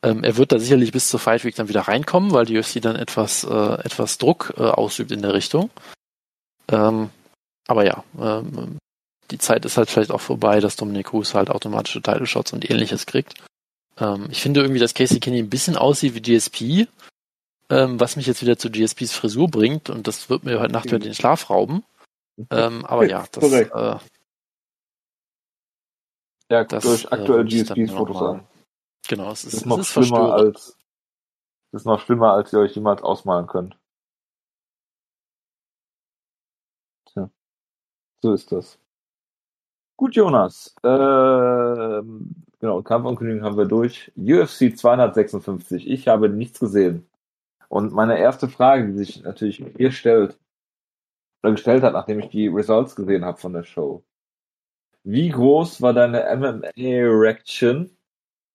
[0.04, 2.82] Ähm, er wird da sicherlich bis zur Fight Week dann wieder reinkommen, weil die UFC
[2.82, 5.70] dann etwas, äh, etwas Druck äh, ausübt in der Richtung.
[6.70, 7.10] Ähm,
[7.68, 8.78] aber ja, ähm,
[9.32, 12.70] die Zeit ist halt vielleicht auch vorbei, dass Dominic Cruz halt automatische Title Shots und
[12.70, 13.36] ähnliches kriegt.
[13.98, 16.88] Ähm, ich finde irgendwie, dass Casey Kenny ein bisschen aussieht wie GSP,
[17.70, 20.86] ähm, was mich jetzt wieder zu GSPs Frisur bringt und das wird mir heute Nacht
[20.86, 21.84] wieder den Schlaf rauben.
[22.50, 23.98] Ähm, aber ja, das, äh,
[26.50, 28.48] ja, das durch äh, aktuelle äh, GSPs Fotos an.
[29.08, 30.78] Genau, es ist, das ist noch es ist schlimmer als
[31.72, 33.78] das ist noch schlimmer, als ihr euch jemals ausmalen könnt.
[37.06, 37.30] Tja,
[38.22, 38.80] so ist das.
[40.00, 40.74] Gut, Jonas.
[40.82, 40.88] Äh,
[42.62, 44.14] genau, Kampfankündigung haben wir durch.
[44.16, 45.90] UFC 256.
[45.90, 47.06] Ich habe nichts gesehen.
[47.68, 50.40] Und meine erste Frage, die sich natürlich hier stellt,
[51.44, 54.02] oder gestellt hat, nachdem ich die Results gesehen habe von der Show.
[55.04, 57.90] Wie groß war deine MMA-Reaction,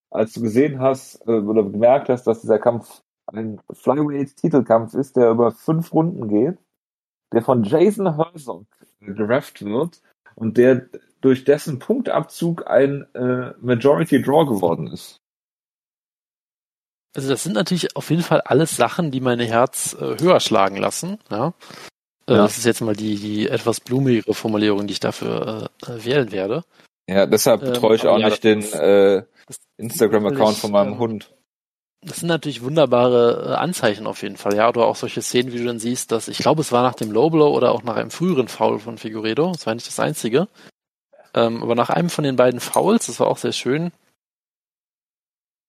[0.09, 5.29] als du gesehen hast äh, oder gemerkt hast, dass dieser Kampf ein Flyweight-Titelkampf ist, der
[5.29, 6.57] über fünf Runden geht,
[7.35, 8.65] der von Jason Herzog
[9.01, 10.01] gerefft wird
[10.37, 10.89] und der
[11.25, 15.21] durch dessen Punktabzug ein äh, Majority Draw geworden ist.
[17.17, 20.77] Also das sind natürlich auf jeden Fall alles Sachen, die meine Herz äh, höher schlagen
[20.77, 21.19] lassen.
[21.31, 21.55] Ja?
[22.29, 22.37] Äh, ja.
[22.39, 26.31] Das ist jetzt mal die, die etwas blumigere Formulierung, die ich dafür äh, äh wählen
[26.31, 26.63] werde.
[27.09, 29.25] Ja, deshalb ähm, betreue ich ähm, auch ja, nicht den äh,
[29.79, 31.35] Instagram-Account von meinem ähm, Hund.
[32.03, 34.69] Das sind natürlich wunderbare äh, Anzeichen auf jeden Fall, ja.
[34.69, 37.11] Oder auch solche Szenen, wie du dann siehst, dass ich glaube, es war nach dem
[37.11, 39.53] Low Blow oder auch nach einem früheren Foul von Figueredo.
[39.53, 40.49] Das war nicht das einzige.
[41.35, 43.93] Ähm, aber nach einem von den beiden Fouls, das war auch sehr schön,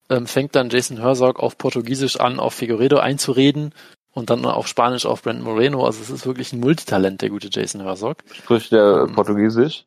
[0.10, 3.74] ähm, fängt dann Jason Herzog auf Portugiesisch an, auf Figueredo einzureden
[4.14, 5.86] und dann auf Spanisch auf Brandon Moreno.
[5.86, 8.18] Also es ist wirklich ein Multitalent, der gute Jason Herzog.
[8.32, 9.86] Spricht der ähm, Portugiesisch?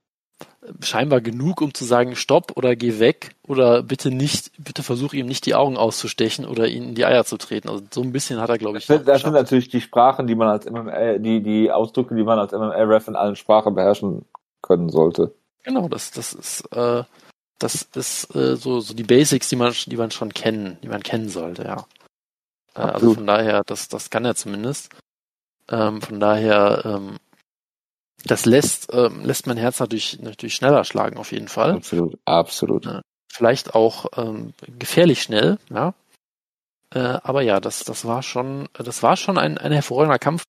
[0.82, 5.26] Scheinbar genug, um zu sagen, stopp oder geh weg oder bitte nicht, bitte versuch ihm
[5.26, 7.68] nicht die Augen auszustechen oder ihn in die Eier zu treten.
[7.68, 8.86] Also so ein bisschen hat er, glaube ich.
[8.86, 12.38] Das, das sind natürlich die Sprachen, die man als MMA, die, die Ausdrücke, die man
[12.38, 14.26] als MMA-Ref in allen Sprachen beherrschen
[14.60, 15.32] können sollte.
[15.64, 17.04] Genau, das, das ist, äh,
[17.58, 21.02] das ist äh, so, so die Basics, die man, die man schon kennen, die man
[21.02, 21.86] kennen sollte, ja.
[22.74, 24.90] Äh, also von daher, das, das kann er zumindest.
[25.68, 27.16] Ähm, von daher, ähm,
[28.24, 31.72] das lässt, ähm, lässt mein Herz natürlich, natürlich schneller schlagen, auf jeden Fall.
[31.72, 32.86] Absolut, absolut.
[32.86, 33.00] Äh,
[33.30, 35.94] vielleicht auch ähm, gefährlich schnell, ja.
[36.94, 40.44] Äh, aber ja, das, das war schon, das war schon ein, ein hervorragender Kampf.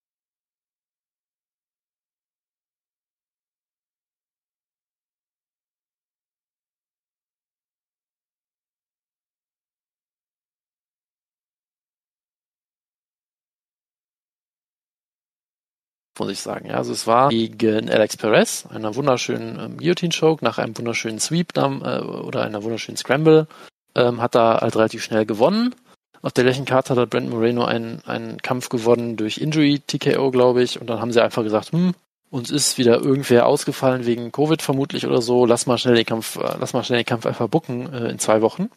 [16.19, 16.67] Muss ich sagen.
[16.67, 21.57] Ja, also es war gegen Alex Perez, einer wunderschönen ähm, Guillotine-Choke, nach einem wunderschönen Sweep
[21.57, 23.47] äh, oder einer wunderschönen Scramble,
[23.95, 25.75] ähm, hat er halt relativ schnell gewonnen.
[26.21, 30.61] Auf der gleichen Karte hat Brent Moreno einen, einen Kampf gewonnen durch Injury, TKO, glaube
[30.63, 30.79] ich.
[30.79, 31.93] Und dann haben sie einfach gesagt, hm,
[32.29, 35.45] uns ist wieder irgendwer ausgefallen wegen Covid vermutlich oder so.
[35.45, 38.19] Lass mal schnell den Kampf, äh, lass mal schnell den Kampf einfach bucken äh, in
[38.19, 38.69] zwei Wochen.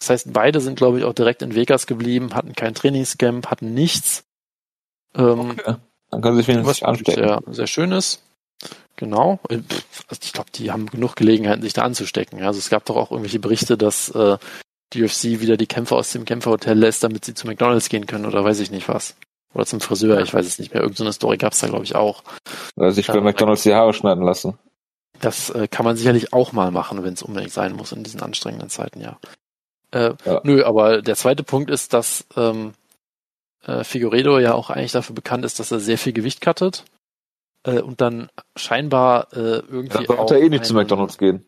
[0.00, 3.74] Das heißt, beide sind, glaube ich, auch direkt in Vegas geblieben, hatten kein Trainingscamp, hatten
[3.74, 4.24] nichts.
[5.14, 5.76] Ähm, okay.
[6.10, 7.24] Dann können sie sich wenigstens anstecken.
[7.24, 8.22] Sehr, sehr schön ist.
[8.96, 9.38] Genau.
[9.48, 12.42] Also ich glaube, die haben genug Gelegenheiten, sich da anzustecken.
[12.42, 14.38] Also es gab doch auch irgendwelche Berichte, dass äh,
[14.92, 18.26] die UFC wieder die Kämpfer aus dem Kämpferhotel lässt, damit sie zu McDonalds gehen können
[18.26, 19.14] oder weiß ich nicht was.
[19.54, 20.82] Oder zum Friseur, ich weiß es nicht mehr.
[20.82, 22.22] Irgendeine Story gab es da, glaube ich, auch.
[22.76, 24.58] Oder sich bei McDonalds die Haare schneiden lassen.
[25.20, 28.20] Das äh, kann man sicherlich auch mal machen, wenn es unbedingt sein muss in diesen
[28.20, 29.18] anstrengenden Zeiten, ja.
[29.90, 30.40] Äh, ja.
[30.44, 32.74] Nö, aber der zweite Punkt ist, dass ähm,
[33.64, 36.84] äh, Figueredo ja auch eigentlich dafür bekannt ist, dass er sehr viel Gewicht cuttet
[37.64, 41.44] äh, und dann scheinbar äh, irgendwie dann auch er eh nicht zu McDonald's gehen.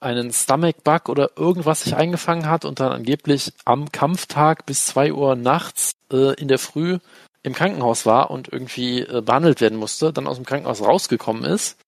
[0.00, 5.12] einen Stomach Bug oder irgendwas sich eingefangen hat und dann angeblich am Kampftag bis zwei
[5.12, 6.98] Uhr nachts äh, in der Früh
[7.42, 11.78] im Krankenhaus war und irgendwie äh, behandelt werden musste, dann aus dem Krankenhaus rausgekommen ist,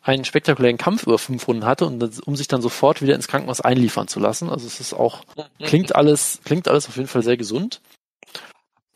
[0.00, 3.28] einen spektakulären Kampf über fünf Runden hatte und das, um sich dann sofort wieder ins
[3.28, 4.50] Krankenhaus einliefern zu lassen.
[4.50, 5.22] Also es ist auch
[5.60, 7.80] klingt alles klingt alles auf jeden Fall sehr gesund.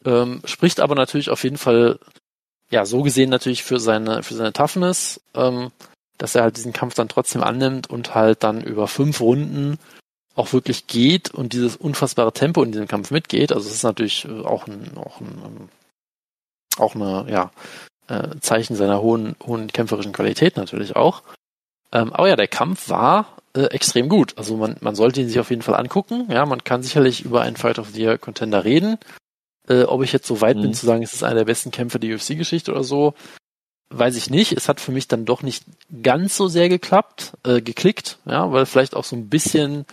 [0.07, 1.98] Ähm, spricht aber natürlich auf jeden Fall,
[2.70, 5.72] ja, so gesehen natürlich für seine, für seine Toughness, ähm,
[6.16, 9.78] dass er halt diesen Kampf dann trotzdem annimmt und halt dann über fünf Runden
[10.36, 13.52] auch wirklich geht und dieses unfassbare Tempo in diesem Kampf mitgeht.
[13.52, 15.68] Also es ist natürlich äh, auch ein, auch ein, ähm,
[16.78, 17.50] auch eine, ja,
[18.09, 21.22] äh, Zeichen seiner hohen, hohen kämpferischen Qualität natürlich auch.
[21.92, 24.34] Ähm, aber ja, der Kampf war äh, extrem gut.
[24.36, 26.26] Also man, man sollte ihn sich auf jeden Fall angucken.
[26.30, 28.98] Ja, man kann sicherlich über einen Fight of the Year Contender reden.
[29.68, 30.62] Äh, ob ich jetzt so weit mhm.
[30.62, 33.14] bin zu sagen, es ist einer der besten Kämpfe der UFC-Geschichte oder so,
[33.90, 34.52] weiß ich nicht.
[34.52, 35.64] Es hat für mich dann doch nicht
[36.02, 39.86] ganz so sehr geklappt, äh, geklickt, ja, weil vielleicht auch so ein bisschen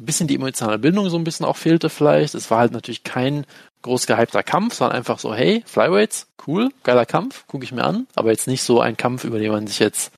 [0.00, 2.34] ein bisschen die emotionale Bildung so ein bisschen auch fehlte vielleicht.
[2.34, 3.44] Es war halt natürlich kein
[3.82, 8.06] groß gehypter Kampf, sondern einfach so, hey, Flyweights, cool, geiler Kampf, gucke ich mir an,
[8.14, 10.12] aber jetzt nicht so ein Kampf, über den man sich jetzt,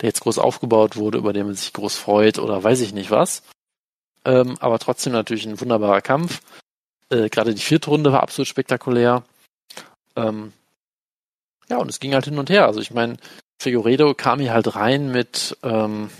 [0.00, 3.10] der jetzt groß aufgebaut wurde, über den man sich groß freut oder weiß ich nicht
[3.10, 3.42] was.
[4.26, 6.40] Ähm, aber trotzdem natürlich ein wunderbarer Kampf.
[7.14, 9.22] Äh, Gerade die vierte Runde war absolut spektakulär.
[10.16, 10.52] Ähm,
[11.68, 12.66] ja, und es ging halt hin und her.
[12.66, 13.16] Also ich meine,
[13.58, 16.10] Figueredo kam hier halt rein mit, ähm,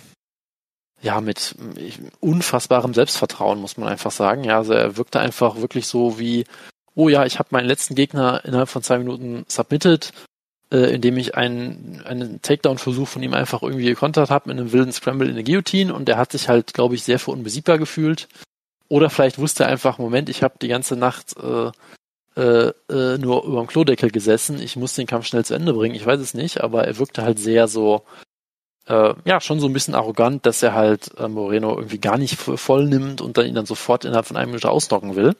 [1.02, 1.54] ja, mit
[2.20, 4.44] unfassbarem Selbstvertrauen, muss man einfach sagen.
[4.44, 6.44] Ja, also er wirkte einfach wirklich so wie,
[6.94, 10.12] oh ja, ich habe meinen letzten Gegner innerhalb von zwei Minuten submitted,
[10.72, 14.92] äh, indem ich einen, einen Takedown-Versuch von ihm einfach irgendwie gekontert habe mit einem wilden
[14.92, 18.28] Scramble in der Guillotine und der hat sich halt, glaube ich, sehr für unbesiegbar gefühlt.
[18.88, 21.70] Oder vielleicht wusste er einfach, Moment, ich habe die ganze Nacht äh,
[22.36, 25.94] äh, äh, nur über dem Klodeckel gesessen, ich muss den Kampf schnell zu Ende bringen,
[25.94, 28.02] ich weiß es nicht, aber er wirkte halt sehr so,
[28.86, 32.36] äh, ja, schon so ein bisschen arrogant, dass er halt äh, Moreno irgendwie gar nicht
[32.36, 35.36] voll nimmt und dann ihn dann sofort innerhalb von einer Minute ausnocken will.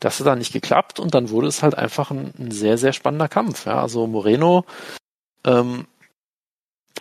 [0.00, 2.92] Das hat dann nicht geklappt und dann wurde es halt einfach ein, ein sehr, sehr
[2.92, 3.66] spannender Kampf.
[3.66, 3.80] Ja.
[3.80, 4.64] Also Moreno,
[5.44, 5.86] ähm,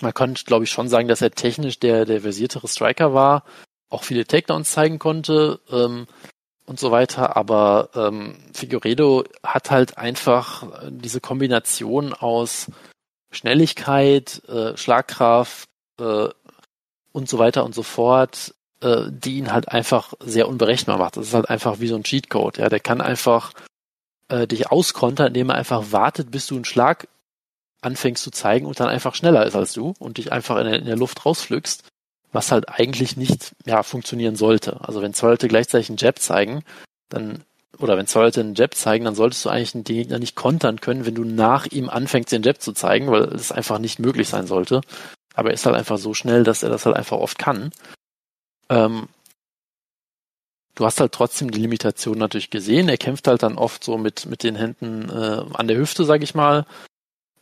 [0.01, 3.43] man kann, glaube ich, schon sagen, dass er technisch der, der versiertere Striker war,
[3.89, 6.07] auch viele Takedowns zeigen konnte ähm,
[6.65, 12.71] und so weiter, aber ähm, Figueredo hat halt einfach diese Kombination aus
[13.31, 15.69] Schnelligkeit, äh, Schlagkraft
[15.99, 16.29] äh,
[17.11, 21.17] und so weiter und so fort, äh, die ihn halt einfach sehr unberechenbar macht.
[21.17, 22.57] Das ist halt einfach wie so ein Cheatcode.
[22.57, 23.53] Ja, der kann einfach
[24.29, 27.07] äh, dich auskontern, indem er einfach wartet, bis du einen Schlag
[27.81, 30.79] anfängst zu zeigen und dann einfach schneller ist als du und dich einfach in der,
[30.79, 31.83] in der Luft rausflügst,
[32.35, 34.81] was halt eigentlich nicht ja, funktionieren sollte.
[34.81, 36.63] Also wenn zwei Leute gleichzeitig einen Jab zeigen,
[37.09, 37.43] dann
[37.79, 40.79] oder wenn zwei Leute einen Jab zeigen, dann solltest du eigentlich den Gegner nicht kontern
[40.79, 44.29] können, wenn du nach ihm anfängst, den Jab zu zeigen, weil es einfach nicht möglich
[44.29, 44.81] sein sollte.
[45.33, 47.71] Aber er ist halt einfach so schnell, dass er das halt einfach oft kann.
[48.69, 49.07] Ähm,
[50.75, 52.87] du hast halt trotzdem die Limitation natürlich gesehen.
[52.87, 56.23] Er kämpft halt dann oft so mit, mit den Händen äh, an der Hüfte, sag
[56.23, 56.65] ich mal.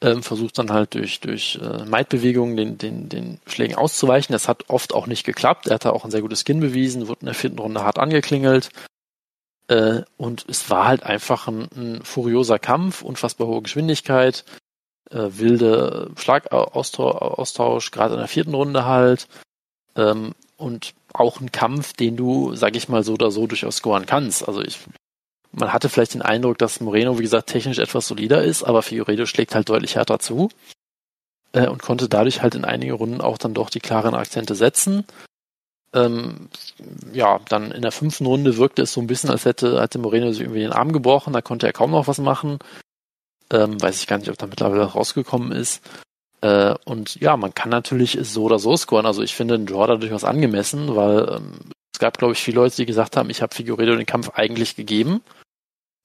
[0.02, 4.34] Ähm, versucht dann halt durch, durch äh, Maidbewegungen den, den, den Schlägen auszuweichen.
[4.34, 5.68] Das hat oft auch nicht geklappt.
[5.68, 8.70] Er hatte auch ein sehr gutes Skin bewiesen, wurde in der vierten Runde hart angeklingelt.
[9.68, 14.44] Äh, und es war halt einfach ein, ein furioser Kampf, unfassbar hohe Geschwindigkeit,
[15.10, 19.28] äh, wilde Schlagaustausch, gerade in der vierten Runde halt.
[19.96, 24.06] Ähm, und auch ein Kampf, den du, sag ich mal, so oder so durchaus scoren
[24.06, 24.48] kannst.
[24.48, 24.80] Also ich,
[25.54, 29.26] man hatte vielleicht den Eindruck, dass Moreno, wie gesagt, technisch etwas solider ist, aber Figueredo
[29.26, 30.50] schlägt halt deutlich härter zu
[31.54, 35.06] äh, und konnte dadurch halt in einigen Runden auch dann doch die klaren Akzente setzen.
[35.94, 36.50] Ähm,
[37.14, 40.32] ja, dann in der fünften Runde wirkte es so ein bisschen, als hätte, hätte Moreno
[40.32, 42.58] sich irgendwie den Arm gebrochen, da konnte er kaum noch was machen.
[43.52, 45.84] Ähm, weiß ich gar nicht, ob da mittlerweile rausgekommen ist.
[46.42, 49.06] Äh, und ja, man kann natürlich so oder so scoren.
[49.06, 51.60] Also ich finde den Draw da durchaus angemessen, weil ähm,
[51.94, 54.76] es gab, glaube ich, viele Leute, die gesagt haben, ich habe Figueredo den Kampf eigentlich
[54.76, 55.22] gegeben,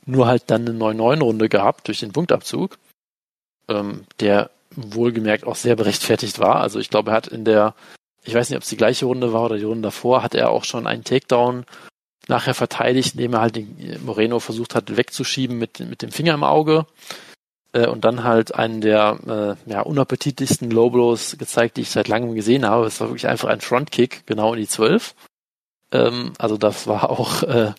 [0.07, 2.79] nur halt dann eine 9-9-Runde gehabt durch den Punktabzug,
[3.69, 6.57] ähm, der wohlgemerkt auch sehr berechtfertigt war.
[6.57, 7.75] Also ich glaube, er hat in der,
[8.25, 10.51] ich weiß nicht, ob es die gleiche Runde war oder die Runde davor, hat er
[10.51, 11.65] auch schon einen Takedown
[12.29, 16.45] nachher verteidigt, indem er halt den Moreno versucht hat wegzuschieben mit, mit dem Finger im
[16.45, 16.87] Auge
[17.73, 22.09] äh, und dann halt einen der äh, ja, unappetitlichsten Low Blows gezeigt, die ich seit
[22.09, 22.87] langem gesehen habe.
[22.87, 25.15] Es war wirklich einfach ein Frontkick, genau in die Zwölf.
[25.93, 27.73] Ähm, also das war auch äh,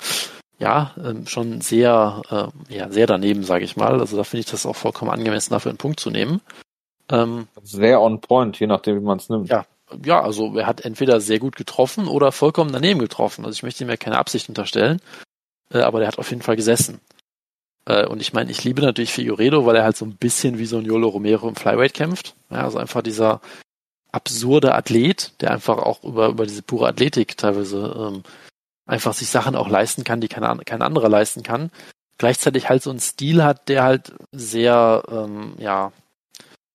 [0.59, 3.99] ja ähm, schon sehr äh, ja sehr daneben, sage ich mal.
[3.99, 6.41] Also da finde ich das auch vollkommen angemessen, dafür einen Punkt zu nehmen.
[7.09, 9.49] Ähm, sehr on point, je nachdem, wie man es nimmt.
[9.49, 9.65] Ja,
[10.05, 13.45] ja, also er hat entweder sehr gut getroffen oder vollkommen daneben getroffen.
[13.45, 15.01] Also ich möchte ihm ja keine Absicht unterstellen,
[15.73, 16.99] äh, aber der hat auf jeden Fall gesessen.
[17.85, 20.65] Äh, und ich meine, ich liebe natürlich Figueredo, weil er halt so ein bisschen wie
[20.65, 22.35] so ein Yolo Romero im Flyweight kämpft.
[22.51, 23.41] Ja, also einfach dieser
[24.11, 28.23] absurde Athlet, der einfach auch über, über diese pure Athletik teilweise ähm,
[28.89, 31.71] einfach sich Sachen auch leisten kann, die kein, kein anderer leisten kann.
[32.17, 35.93] Gleichzeitig halt so einen Stil hat, der halt sehr, ähm, ja,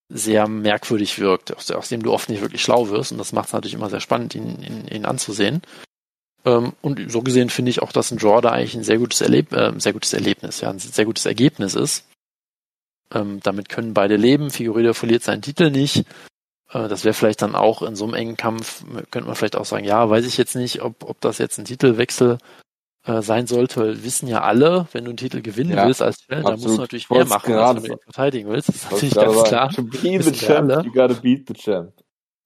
[0.09, 3.13] sehr merkwürdig wirkt, aus, aus dem du oft nicht wirklich schlau wirst.
[3.13, 5.63] Und das macht es natürlich immer sehr spannend, ihn, ihn, ihn anzusehen.
[6.45, 9.21] Ähm, und so gesehen finde ich auch, dass ein Draw da eigentlich ein sehr gutes,
[9.21, 12.07] Erleb äh, sehr gutes Erlebnis, ja, ein sehr gutes Ergebnis ist.
[13.13, 14.51] Ähm, damit können beide leben.
[14.51, 16.07] Figueredo verliert seinen Titel nicht.
[16.75, 19.65] Äh, das wäre vielleicht dann auch in so einem engen Kampf, könnte man vielleicht auch
[19.65, 22.39] sagen, ja, weiß ich jetzt nicht, ob, ob das jetzt ein Titelwechsel
[23.07, 26.23] äh, sein sollte, weil wissen ja alle, wenn du einen Titel gewinnen ja, willst als
[26.23, 28.69] Fan, dann musst du natürlich mehr machen, als wenn du ihn verteidigen willst.
[28.69, 29.71] Das ist natürlich ganz klar.
[29.71, 31.93] To be the champ, you gotta beat the champ.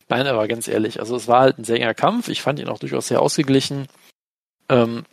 [0.09, 2.29] Nein, aber ganz ehrlich, also es war halt ein sehr enger Kampf.
[2.29, 3.89] Ich fand ihn auch durchaus sehr ausgeglichen.
[4.71, 5.05] Ähm,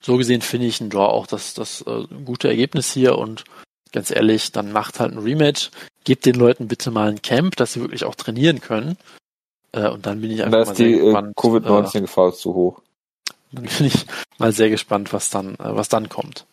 [0.00, 3.44] so gesehen finde ich ein Draw auch das, das äh, gute Ergebnis hier und
[3.92, 5.70] ganz ehrlich, dann macht halt ein Rematch.
[6.04, 8.96] Gebt den Leuten bitte mal ein Camp, dass sie wirklich auch trainieren können.
[9.72, 12.82] Äh, und dann bin ich einfach da mal ist die äh, Covid-19-Gefahr äh, zu hoch.
[13.52, 14.06] Dann bin ich
[14.38, 16.46] mal sehr gespannt, was dann, äh, was dann kommt.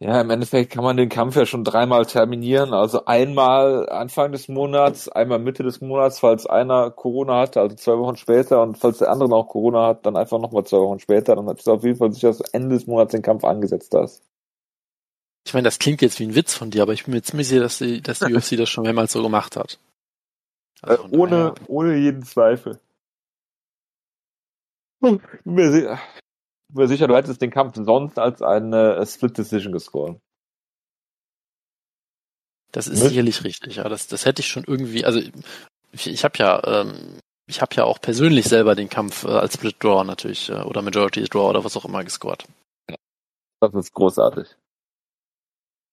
[0.00, 2.74] Ja, im Endeffekt kann man den Kampf ja schon dreimal terminieren.
[2.74, 7.96] Also einmal Anfang des Monats, einmal Mitte des Monats, falls einer Corona hatte, also zwei
[7.98, 11.36] Wochen später, und falls der andere noch Corona hat, dann einfach nochmal zwei Wochen später.
[11.36, 14.24] Dann ist auf jeden Fall sicher, dass du Ende des Monats den Kampf angesetzt hast.
[15.44, 17.48] Ich meine, das klingt jetzt wie ein Witz von dir, aber ich bin mir ziemlich
[17.48, 19.78] sicher, dass die, dass die UFC das schon mehrmals so gemacht hat.
[20.82, 22.80] Also äh, ohne, ohne jeden Zweifel.
[25.02, 25.20] Hm.
[25.44, 26.00] Bin mir, sicher,
[26.68, 30.20] bin mir sicher, du hättest den Kampf sonst als eine äh, Split Decision gescored.
[32.70, 33.10] Das ist Mit?
[33.10, 33.88] sicherlich richtig, ja.
[33.88, 35.20] Das, das hätte ich schon irgendwie, also
[35.92, 39.54] ich, ich habe ja, ähm, ich habe ja auch persönlich selber den Kampf äh, als
[39.54, 42.44] Split Draw natürlich äh, oder Majority Draw oder was auch immer gescored.
[43.60, 44.48] Das ist großartig.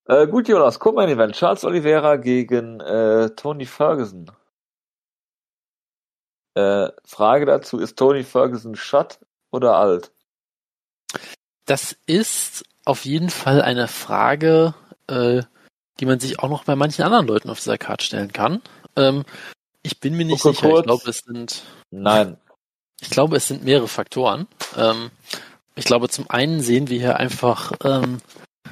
[0.09, 1.35] Äh, gut, Jonas, guck mal ein Event.
[1.35, 4.31] Charles Oliveira gegen äh, Tony Ferguson.
[6.55, 9.19] Äh, Frage dazu, ist Tony Ferguson Shut
[9.51, 10.11] oder alt?
[11.65, 14.73] Das ist auf jeden Fall eine Frage,
[15.05, 15.43] äh,
[15.99, 18.63] die man sich auch noch bei manchen anderen Leuten auf dieser Karte stellen kann.
[18.95, 19.25] Ähm,
[19.83, 20.69] ich bin mir nicht Gucke sicher.
[20.69, 20.79] Kurz.
[20.79, 21.63] Ich glaube, es sind.
[21.91, 22.37] Nein.
[22.99, 24.47] Ich glaube, es sind mehrere Faktoren.
[24.75, 25.11] Ähm,
[25.75, 28.17] ich glaube, zum einen sehen wir hier einfach, ähm,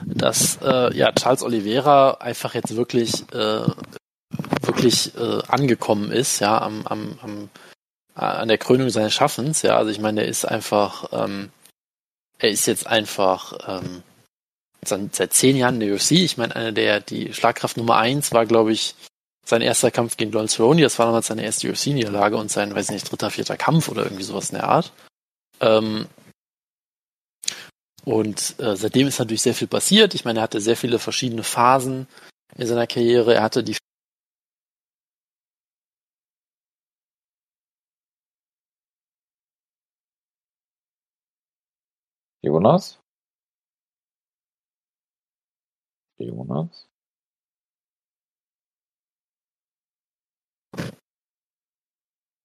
[0.05, 3.65] dass äh, ja Charles Oliveira einfach jetzt wirklich äh,
[4.61, 7.49] wirklich äh, angekommen ist, ja, am, am, am
[8.17, 9.77] an der Krönung seines Schaffens, ja.
[9.77, 11.51] Also ich meine, er ist einfach, ähm,
[12.39, 14.01] er ist jetzt einfach ähm,
[14.83, 16.11] seit zehn Jahren in der UFC.
[16.11, 18.95] Ich meine, einer der, die Schlagkraft Nummer eins war, glaube ich,
[19.45, 20.81] sein erster Kampf gegen Donald Cerrone.
[20.81, 24.23] Das war damals seine erste UFC-Niederlage und sein, weiß nicht, dritter, vierter Kampf oder irgendwie
[24.23, 24.91] sowas in der Art.
[25.61, 26.07] Ähm,
[28.07, 30.15] und äh, seitdem ist natürlich sehr viel passiert.
[30.15, 32.07] Ich meine, er hatte sehr viele verschiedene Phasen
[32.55, 33.33] in seiner Karriere.
[33.35, 33.75] Er hatte die
[42.41, 42.97] Jonas?
[46.17, 46.87] Jonas?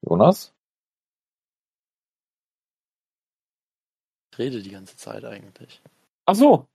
[0.02, 0.52] Jonas?
[4.32, 5.80] Ich rede die ganze Zeit eigentlich.
[6.26, 6.66] Ach so.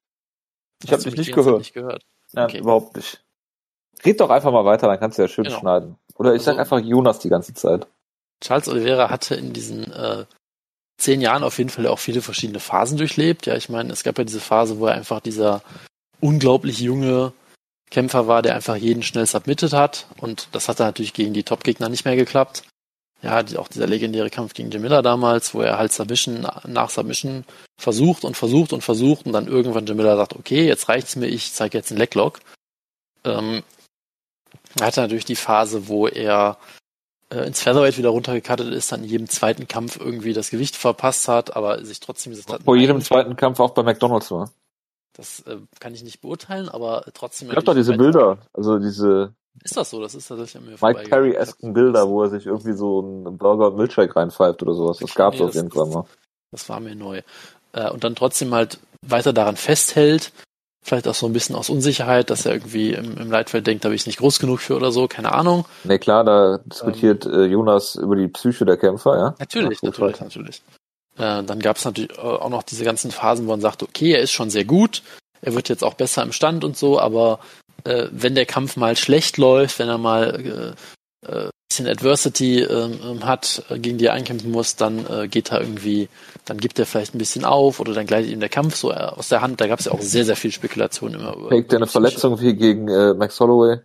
[0.83, 1.59] Ich habe dich nicht gehört.
[1.59, 2.03] nicht gehört.
[2.33, 2.59] Nein, okay.
[2.59, 3.23] überhaupt nicht.
[4.05, 5.59] Red doch einfach mal weiter, dann kannst du ja schön genau.
[5.59, 5.97] schneiden.
[6.15, 7.87] Oder ich also, sag einfach Jonas die ganze Zeit.
[8.41, 10.25] Charles Oliveira hatte in diesen äh,
[10.97, 13.47] zehn Jahren auf jeden Fall auch viele verschiedene Phasen durchlebt.
[13.47, 15.63] Ja, ich meine, es gab ja diese Phase, wo er einfach dieser
[16.19, 17.33] unglaublich junge
[17.89, 20.05] Kämpfer war, der einfach jeden schnell submitted hat.
[20.19, 22.63] Und das hat dann natürlich gegen die Top-Gegner nicht mehr geklappt.
[23.23, 27.45] Ja, die, auch dieser legendäre Kampf gegen Miller damals, wo er halt Submission nach Submission
[27.77, 31.53] versucht und versucht und versucht und dann irgendwann Miller sagt, okay, jetzt reicht's mir, ich
[31.53, 32.39] zeige jetzt einen Leglock.
[33.23, 33.63] Ähm,
[34.79, 36.57] er hatte natürlich die Phase, wo er
[37.29, 41.27] äh, ins Featherweight wieder runtergekattet ist, dann in jedem zweiten Kampf irgendwie das Gewicht verpasst
[41.27, 42.63] hat, aber sich trotzdem gesagt hat.
[42.63, 44.51] Vor jedem zweiten Kampf auch bei McDonalds war.
[45.13, 47.49] Das äh, kann ich nicht beurteilen, aber trotzdem.
[47.49, 49.33] Ich hab doch diese Bilder, also diese.
[49.63, 50.01] Ist das so?
[50.01, 53.67] Das ist tatsächlich an mir Mike Perry-esken Bilder, wo er sich irgendwie so einen Burger
[53.67, 54.99] und Milkshake reinpfeift oder sowas.
[54.99, 56.05] Das gab's nee, auf jeden Fall mal.
[56.51, 57.21] Das war mir neu.
[57.73, 60.31] Äh, und dann trotzdem halt weiter daran festhält,
[60.87, 63.89] Vielleicht auch so ein bisschen aus Unsicherheit, dass er irgendwie im, im Leitfeld denkt, da
[63.89, 65.65] bin ich nicht groß genug für oder so, keine Ahnung.
[65.83, 69.35] Ne, klar, da diskutiert ähm, äh, Jonas über die Psyche der Kämpfer, ja?
[69.37, 70.61] Natürlich, Ach, natürlich, natürlich.
[71.17, 74.21] Äh, dann gab es natürlich auch noch diese ganzen Phasen, wo man sagt, okay, er
[74.21, 75.03] ist schon sehr gut,
[75.41, 77.39] er wird jetzt auch besser im Stand und so, aber
[77.87, 80.75] äh, wenn der Kampf mal schlecht läuft, wenn er mal
[81.23, 85.27] äh, äh, bisschen Adversity ähm, ähm, hat, äh, gegen die er einkämpfen muss, dann äh,
[85.27, 86.09] geht er irgendwie,
[86.45, 88.95] dann gibt er vielleicht ein bisschen auf oder dann gleitet ihm der Kampf so äh,
[88.95, 89.61] aus der Hand.
[89.61, 91.49] Da gab es ja auch sehr, sehr viel Spekulation immer über.
[91.49, 93.79] Fängt er eine Verletzung wie gegen äh, Max Holloway?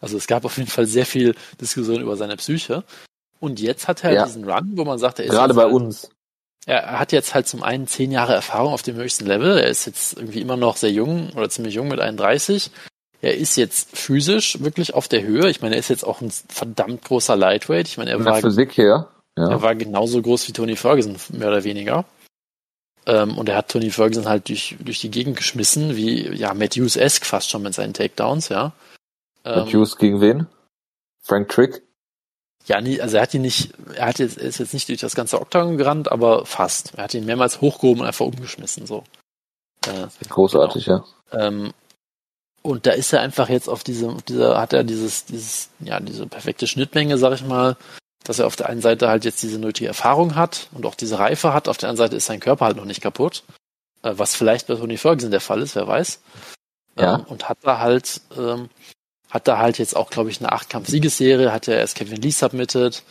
[0.00, 2.84] Also es gab auf jeden Fall sehr viel Diskussion über seine Psyche.
[3.40, 4.24] Und jetzt hat er ja.
[4.26, 6.10] diesen Run, wo man sagt, er ist gerade bei halt, uns.
[6.66, 9.58] Er hat jetzt halt zum einen zehn Jahre Erfahrung auf dem höchsten Level.
[9.58, 12.70] Er ist jetzt irgendwie immer noch sehr jung oder ziemlich jung mit 31.
[13.20, 15.50] Er ist jetzt physisch wirklich auf der Höhe.
[15.50, 17.88] Ich meine, er ist jetzt auch ein verdammt großer Lightweight.
[17.88, 19.08] Ich meine, er war, Physik her.
[19.36, 19.50] Ja.
[19.50, 22.04] er war genauso groß wie Tony Ferguson, mehr oder weniger.
[23.06, 27.24] Ähm, und er hat Tony Ferguson halt durch, durch die Gegend geschmissen, wie, ja, Matthews-esque
[27.24, 28.72] fast schon mit seinen Takedowns, ja.
[29.44, 30.46] Ähm, Matthews gegen wen?
[31.22, 31.82] Frank Trick?
[32.66, 35.00] Ja, nie, also er hat ihn nicht, er hat jetzt, er ist jetzt nicht durch
[35.00, 36.92] das ganze Oktagon gerannt, aber fast.
[36.96, 39.04] Er hat ihn mehrmals hochgehoben und einfach umgeschmissen, so.
[39.86, 41.04] Äh, Großartig, genau.
[41.32, 41.46] ja.
[41.46, 41.72] Ähm,
[42.62, 46.00] und da ist er einfach jetzt auf diese, auf dieser, hat er dieses, dieses, ja,
[46.00, 47.76] diese perfekte Schnittmenge, sag ich mal,
[48.24, 51.18] dass er auf der einen Seite halt jetzt diese nötige Erfahrung hat und auch diese
[51.18, 53.44] Reife hat, auf der anderen Seite ist sein Körper halt noch nicht kaputt.
[54.02, 56.20] Äh, was vielleicht bei Tony Ferguson der Fall ist, wer weiß.
[56.98, 57.16] Ja.
[57.16, 58.68] Ähm, und hat da halt, ähm,
[59.30, 63.02] hat da halt jetzt auch, glaube ich, eine Achtkampf-Siegesserie, hat ja erst Kevin Lee submitted,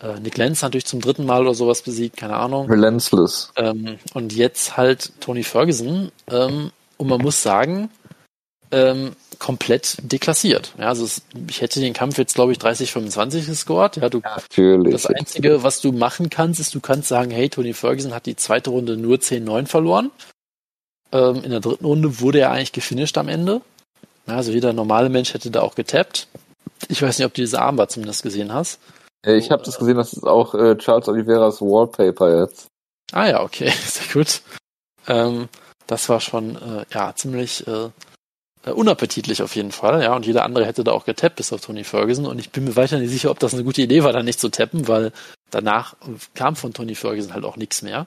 [0.00, 2.68] äh, Nick Lenz natürlich zum dritten Mal oder sowas besiegt, keine Ahnung.
[2.68, 3.52] Relentless.
[3.56, 6.10] Ähm, und jetzt halt Tony Ferguson.
[6.28, 7.90] Ähm, und man muss sagen,
[8.72, 10.74] ähm, komplett deklassiert.
[10.78, 13.96] Ja, also es, ich hätte den Kampf jetzt, glaube ich, 30-25 gescored.
[13.96, 14.92] Ja, du, Natürlich.
[14.92, 18.36] das Einzige, was du machen kannst, ist, du kannst sagen, hey, Tony Ferguson hat die
[18.36, 20.10] zweite Runde nur 10-9 verloren.
[21.12, 23.62] Ähm, in der dritten Runde wurde er eigentlich gefinisht am Ende.
[24.26, 26.28] Ja, also jeder normale Mensch hätte da auch getappt.
[26.88, 28.78] Ich weiß nicht, ob du diese Armbar zumindest gesehen hast.
[29.24, 32.68] Ja, ich habe das gesehen, das ist auch äh, Charles Oliveras Wallpaper jetzt.
[33.12, 34.42] Ah ja, okay, sehr gut.
[35.08, 35.48] Ähm,
[35.86, 37.66] das war schon äh, ja ziemlich
[38.64, 41.60] äh, unappetitlich auf jeden Fall, ja, und jeder andere hätte da auch getappt bis auf
[41.60, 44.12] Tony Ferguson und ich bin mir weiter nicht sicher, ob das eine gute Idee war,
[44.12, 45.12] da nicht zu tappen, weil
[45.50, 45.94] danach
[46.34, 48.06] kam von Tony Ferguson halt auch nichts mehr.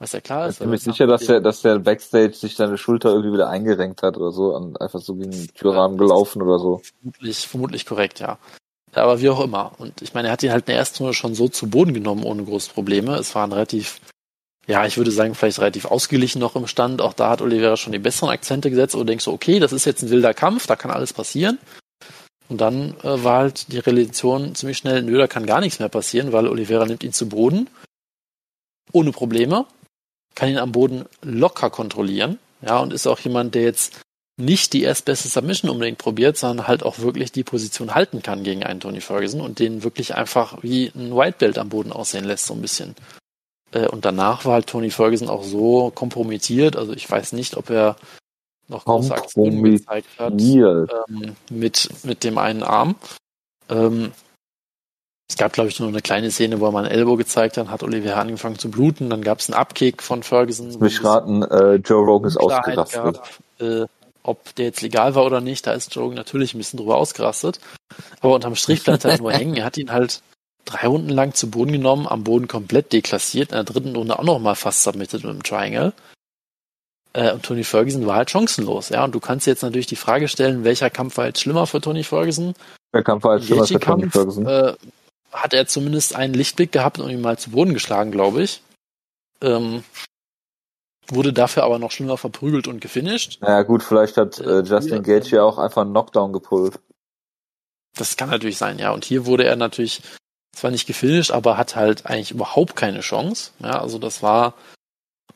[0.00, 0.54] Was ja klar ist.
[0.54, 4.02] Ich bin mir sicher, dass der, dass der Backstage sich seine Schulter irgendwie wieder eingerenkt
[4.02, 6.82] hat oder so und einfach so gegen den Türrahmen gelaufen oder so.
[7.00, 8.38] Vermutlich, vermutlich korrekt, ja.
[8.94, 9.02] ja.
[9.02, 9.70] Aber wie auch immer.
[9.78, 11.94] Und ich meine, er hat ihn halt in der ersten Runde schon so zu Boden
[11.94, 13.14] genommen ohne große Probleme.
[13.14, 14.00] Es war ein relativ
[14.66, 17.02] ja, ich würde sagen, vielleicht relativ ausgeglichen noch im Stand.
[17.02, 19.84] Auch da hat Oliveira schon die besseren Akzente gesetzt und denkst so, okay, das ist
[19.84, 21.58] jetzt ein wilder Kampf, da kann alles passieren.
[22.48, 25.88] Und dann äh, war halt die Realisation ziemlich schnell, nö, da kann gar nichts mehr
[25.88, 27.68] passieren, weil Oliveira nimmt ihn zu Boden.
[28.92, 29.66] Ohne Probleme.
[30.34, 32.38] Kann ihn am Boden locker kontrollieren.
[32.60, 34.00] Ja, und ist auch jemand, der jetzt
[34.36, 38.64] nicht die erstbeste Submission unbedingt probiert, sondern halt auch wirklich die Position halten kann gegen
[38.64, 42.46] einen Tony Ferguson und den wirklich einfach wie ein White Belt am Boden aussehen lässt,
[42.46, 42.96] so ein bisschen.
[43.74, 46.76] Äh, und danach war halt Tony Ferguson auch so kompromittiert.
[46.76, 47.96] Also ich weiß nicht, ob er
[48.68, 52.94] noch große Aktionen gezeigt hat ähm, mit, mit dem einen Arm.
[53.68, 54.12] Ähm,
[55.28, 57.68] es gab, glaube ich, nur eine kleine Szene, wo er mal ein Elbow gezeigt hat,
[57.68, 60.78] hat Oliver angefangen zu bluten, dann gab es einen Abkick von Ferguson.
[60.78, 63.20] Mich raten, äh, Joe Rogan ist ausgerastet.
[63.58, 63.86] Äh,
[64.22, 66.96] ob der jetzt legal war oder nicht, da ist Joe Rogan natürlich ein bisschen drüber
[66.96, 67.58] ausgerastet.
[68.20, 69.56] Aber unterm Strich bleibt er nur hängen.
[69.56, 70.22] Er hat ihn halt
[70.64, 74.24] drei Runden lang zu Boden genommen, am Boden komplett deklassiert, in der dritten Runde auch
[74.24, 75.92] nochmal fast submitted mit dem Triangle.
[77.12, 79.04] Äh, und Tony Ferguson war halt chancenlos, ja.
[79.04, 82.04] Und du kannst jetzt natürlich die Frage stellen, welcher Kampf war jetzt schlimmer für Tony
[82.04, 82.54] Ferguson?
[82.92, 84.46] Der Kampf war jetzt schlimmer für Tony Ferguson.
[84.46, 84.74] Äh,
[85.32, 88.62] hat er zumindest einen Lichtblick gehabt und ihn mal zu Boden geschlagen, glaube ich.
[89.40, 89.82] Ähm,
[91.08, 93.40] wurde dafür aber noch schlimmer verprügelt und gefinisht.
[93.40, 96.80] Naja gut, vielleicht hat äh, Justin Gage ja auch einfach einen Knockdown gepullt.
[97.96, 98.92] Das kann natürlich sein, ja.
[98.92, 100.02] Und hier wurde er natürlich
[100.54, 103.52] zwar nicht gefinisht, aber hat halt eigentlich überhaupt keine Chance.
[103.60, 104.54] Ja, also das war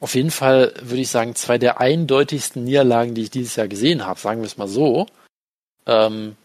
[0.00, 4.06] auf jeden Fall, würde ich sagen, zwei der eindeutigsten Niederlagen, die ich dieses Jahr gesehen
[4.06, 5.06] habe, sagen wir es mal so.
[5.86, 6.36] Ähm,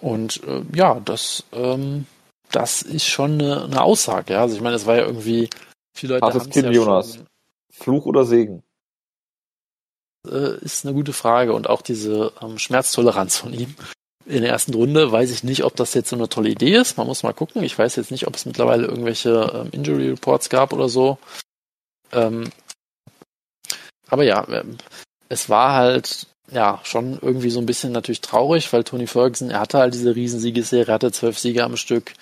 [0.00, 2.06] und äh, ja, das, ähm,
[2.50, 4.34] das ist schon eine, eine Aussage.
[4.34, 4.42] Ja?
[4.42, 5.48] Also ich meine, es war ja irgendwie
[5.94, 7.14] viele Leute Hartes Kind, ja Jonas.
[7.14, 7.26] Schon,
[7.70, 8.62] Fluch oder Segen?
[10.26, 13.74] Äh, ist eine gute Frage und auch diese ähm, Schmerztoleranz von ihm
[14.28, 16.98] in der ersten Runde weiß ich nicht, ob das jetzt so eine tolle Idee ist.
[16.98, 17.62] Man muss mal gucken.
[17.64, 21.18] Ich weiß jetzt nicht, ob es mittlerweile irgendwelche ähm, Injury Reports gab oder so.
[22.12, 22.50] Ähm,
[24.08, 24.76] aber ja, ähm,
[25.28, 29.60] es war halt ja schon irgendwie so ein bisschen natürlich traurig, weil Tony Ferguson, er
[29.60, 32.12] hatte halt diese Riesensiegesserie, er hatte zwölf Siege am Stück.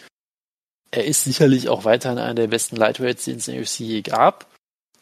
[0.92, 4.02] Er ist sicherlich auch weiterhin einer der besten Lightweights, die es in der UFC je
[4.02, 4.46] gab.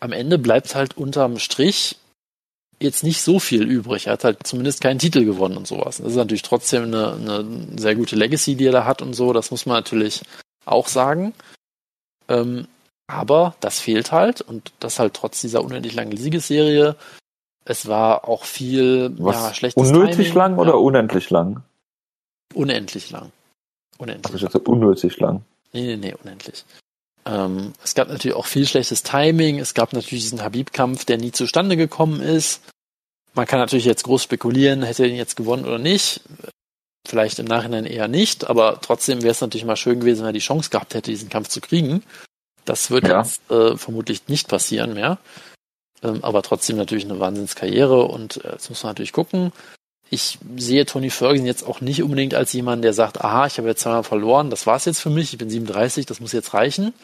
[0.00, 1.96] Am Ende bleibt halt unterm Strich
[2.84, 4.06] jetzt nicht so viel übrig.
[4.06, 5.98] Er hat halt zumindest keinen Titel gewonnen und sowas.
[5.98, 9.32] Das ist natürlich trotzdem eine, eine sehr gute Legacy, die er da hat und so.
[9.32, 10.22] Das muss man natürlich
[10.64, 11.34] auch sagen.
[12.28, 12.68] Ähm,
[13.06, 16.96] aber das fehlt halt und das halt trotz dieser unendlich langen Siegesserie.
[17.64, 20.78] Es war auch viel Was, ja, schlechtes Unnötig Timing, lang oder ja.
[20.78, 21.62] unendlich lang?
[22.54, 23.32] Unendlich lang.
[23.98, 24.34] Unendlich.
[24.34, 25.42] Ich dachte unnötig lang.
[25.72, 26.64] Nee, nee, nee, unendlich.
[27.26, 29.58] Ähm, es gab natürlich auch viel schlechtes Timing.
[29.58, 32.62] Es gab natürlich diesen Habib-Kampf, der nie zustande gekommen ist.
[33.34, 36.20] Man kann natürlich jetzt groß spekulieren, hätte er ihn jetzt gewonnen oder nicht.
[37.06, 40.32] Vielleicht im Nachhinein eher nicht, aber trotzdem wäre es natürlich mal schön gewesen, wenn er
[40.32, 42.02] die Chance gehabt hätte, diesen Kampf zu kriegen.
[42.64, 43.20] Das wird ja.
[43.20, 45.18] jetzt äh, vermutlich nicht passieren mehr.
[46.02, 49.52] Ähm, aber trotzdem natürlich eine Wahnsinnskarriere und äh, jetzt muss man natürlich gucken.
[50.10, 53.68] Ich sehe Tony Ferguson jetzt auch nicht unbedingt als jemand, der sagt, aha, ich habe
[53.68, 56.94] jetzt zweimal verloren, das war's jetzt für mich, ich bin 37, das muss jetzt reichen.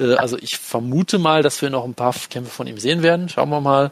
[0.00, 3.28] Äh, also ich vermute mal, dass wir noch ein paar Kämpfe von ihm sehen werden.
[3.28, 3.90] Schauen wir mal.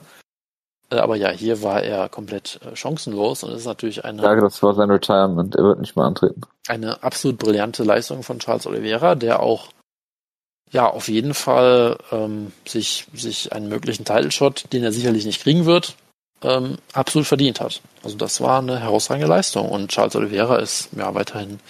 [0.91, 4.23] Äh, aber ja, hier war er komplett äh, chancenlos und ist natürlich eine.
[4.23, 5.55] Sage, das war sein Retirement.
[5.55, 6.43] Er wird nicht mehr antreten.
[6.69, 9.69] Eine absolut brillante Leistung von Charles Oliveira, der auch
[10.71, 15.43] ja auf jeden Fall ähm, sich sich einen möglichen Title Shot, den er sicherlich nicht
[15.43, 15.97] kriegen wird,
[16.43, 17.81] ähm, absolut verdient hat.
[18.03, 21.61] Also das war eine herausragende Leistung und Charles Oliveira ist ja weiterhin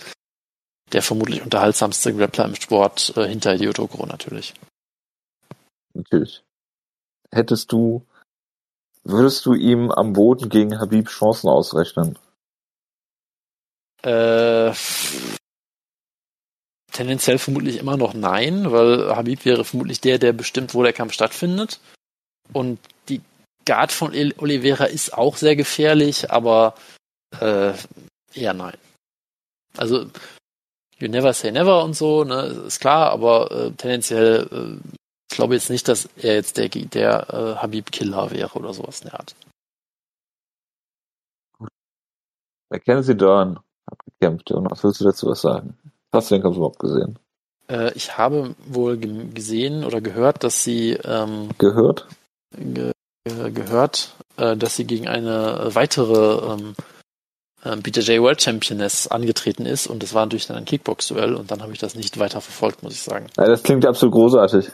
[0.93, 4.55] der vermutlich unterhaltsamste Grappler im Sport äh, hinter Hideo Tokoro natürlich.
[5.95, 6.45] Natürlich.
[7.33, 8.07] Hättest du,
[9.09, 12.19] würdest du ihm am Boden gegen Habib Chancen ausrechnen?
[14.03, 14.73] Äh,
[16.93, 21.13] tendenziell vermutlich immer noch nein, weil Habib wäre vermutlich der, der bestimmt, wo der Kampf
[21.13, 21.81] stattfindet.
[22.53, 22.79] Und
[23.09, 23.21] die
[23.67, 26.75] Guard von Oliveira ist auch sehr gefährlich, aber
[27.41, 27.73] äh,
[28.35, 28.77] eher nein.
[29.77, 30.07] Also
[30.99, 34.97] you never say never und so, ne, ist klar, aber äh, tendenziell äh,
[35.37, 39.21] glaube jetzt nicht, dass er jetzt der, der äh, Habib-Killer wäre oder sowas in der
[39.21, 39.35] Art.
[42.71, 45.77] Mackenzie Dern hat gekämpft, und was willst du dazu was sagen?
[46.13, 47.19] Hast du den Kampf überhaupt gesehen?
[47.69, 52.09] Äh, ich habe wohl gesehen oder gehört, dass sie ähm, gehört
[52.57, 52.93] ge
[53.27, 56.75] gehört, äh, dass sie gegen eine weitere ähm,
[57.65, 61.61] äh, BJJ World Championess angetreten ist und das war natürlich dann ein Kickbox-Duell und dann
[61.61, 63.27] habe ich das nicht weiter verfolgt, muss ich sagen.
[63.37, 64.71] Ja, das klingt absolut großartig.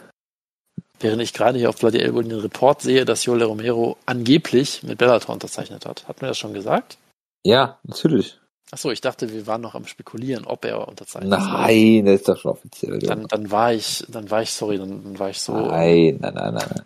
[1.02, 4.98] Während ich gerade hier auf Bloody Elbow den Report sehe, dass Joel Romero angeblich mit
[4.98, 6.06] Bellator unterzeichnet hat.
[6.06, 6.96] Hat mir das schon gesagt?
[7.44, 8.38] Ja, natürlich.
[8.70, 11.28] Achso, ich dachte, wir waren noch am spekulieren, ob er unterzeichnet.
[11.28, 13.00] Nein, das ist doch schon offiziell.
[13.00, 15.52] Dann, dann war ich, dann war ich, sorry, dann, dann war ich so.
[15.52, 16.70] Nein, nein, nein, nein.
[16.74, 16.84] nein.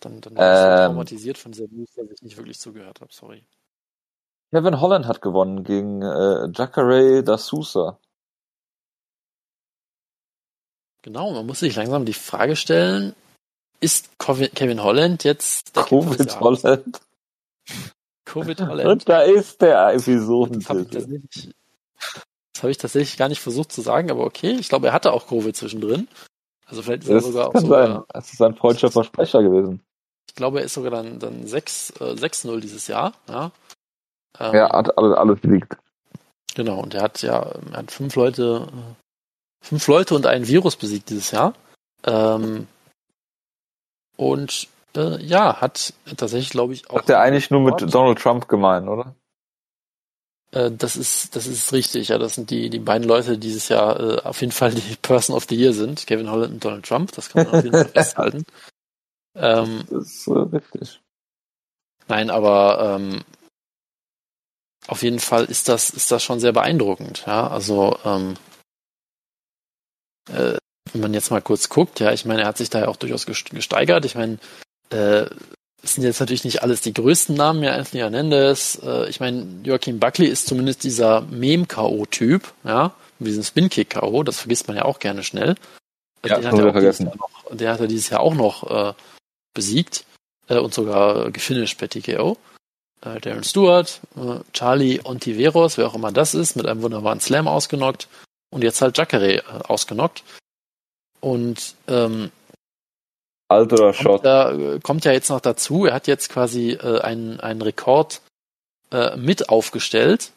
[0.00, 3.00] Dann, dann war ich so ähm, traumatisiert von dieser News, dass ich nicht wirklich zugehört
[3.00, 3.44] habe, sorry.
[4.50, 7.98] Kevin Holland hat gewonnen gegen äh, Jacare da Sousa.
[11.02, 13.14] Genau, man muss sich langsam die Frage stellen,
[13.80, 17.00] ist Kevin Holland jetzt der Covid Holland?
[18.24, 18.88] Covid Holland.
[18.88, 21.20] Und da ist der Episodentitel.
[22.52, 25.12] Das habe ich, tatsächlich gar nicht versucht zu sagen, aber okay, ich glaube, er hatte
[25.12, 26.06] auch Covid zwischendrin.
[26.66, 28.04] Also vielleicht ist das er sogar auch sogar, sein.
[28.08, 29.82] Das ist ein freudscher Versprecher gewesen.
[30.28, 33.12] Ich glaube, er ist sogar dann, dann 6, äh, 6-0 dieses Jahr.
[33.28, 33.50] Ja,
[34.38, 35.76] ähm, ja hat alles, alles liegt.
[36.54, 37.40] Genau, und er hat ja
[37.72, 38.68] er hat fünf Leute,
[39.62, 41.54] fünf Leute und einen Virus besiegt dieses Jahr.
[42.04, 42.66] Ähm,
[44.16, 46.98] und äh, ja, hat tatsächlich, glaube ich, auch.
[46.98, 49.14] Hat der eigentlich nur mit Donald Trump gemeint, oder?
[50.50, 52.18] Äh, das ist, das ist richtig, ja.
[52.18, 55.34] Das sind die, die beiden Leute, die dieses Jahr äh, auf jeden Fall die Person
[55.34, 56.06] of the Year sind.
[56.06, 58.44] Kevin Holland und Donald Trump, das kann man auf jeden Fall festhalten.
[59.34, 61.00] Ähm, das ist äh, richtig.
[62.08, 63.22] Nein, aber ähm,
[64.88, 67.46] auf jeden Fall ist das, ist das schon sehr beeindruckend, ja.
[67.46, 68.34] Also, ähm,
[70.30, 70.56] äh,
[70.92, 72.96] wenn man jetzt mal kurz guckt, ja, ich meine, er hat sich da ja auch
[72.96, 74.04] durchaus gesteigert.
[74.04, 74.38] Ich meine,
[74.90, 75.26] äh,
[75.82, 78.80] es sind jetzt natürlich nicht alles die größten Namen, ja, Anthony Hernandez.
[78.84, 84.68] Äh, ich meine, Joachim Buckley ist zumindest dieser Mem-K.O.-Typ, ja, mit diesem Spin-Kick-K.O., das vergisst
[84.68, 85.56] man ja auch gerne schnell.
[86.24, 87.10] Ja, den hat er vergessen.
[87.18, 88.94] Noch, der hat er dieses Jahr auch noch äh,
[89.54, 90.04] besiegt
[90.48, 92.36] äh, und sogar gefinisht per TKO.
[93.00, 97.48] Äh, Darren Stewart, äh, Charlie Ontiveros, wer auch immer das ist, mit einem wunderbaren Slam
[97.48, 98.08] ausgenockt
[98.52, 100.22] und jetzt halt Jacare äh, ausgenockt.
[101.20, 102.30] Und ähm,
[103.48, 104.22] Alter Shot.
[104.22, 108.22] Kommt, äh, kommt ja jetzt noch dazu, er hat jetzt quasi äh, einen, einen Rekord
[108.90, 110.32] äh, mit aufgestellt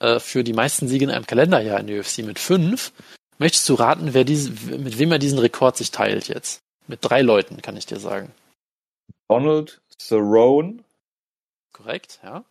[0.00, 2.92] äh, für die meisten Siege in einem Kalenderjahr in der UFC mit fünf.
[3.38, 6.60] Möchtest du raten, wer diese, mit wem er diesen Rekord sich teilt jetzt?
[6.86, 8.32] Mit drei Leuten, kann ich dir sagen.
[9.28, 10.84] Donald Cerrone.
[11.72, 12.44] Korrekt, ja.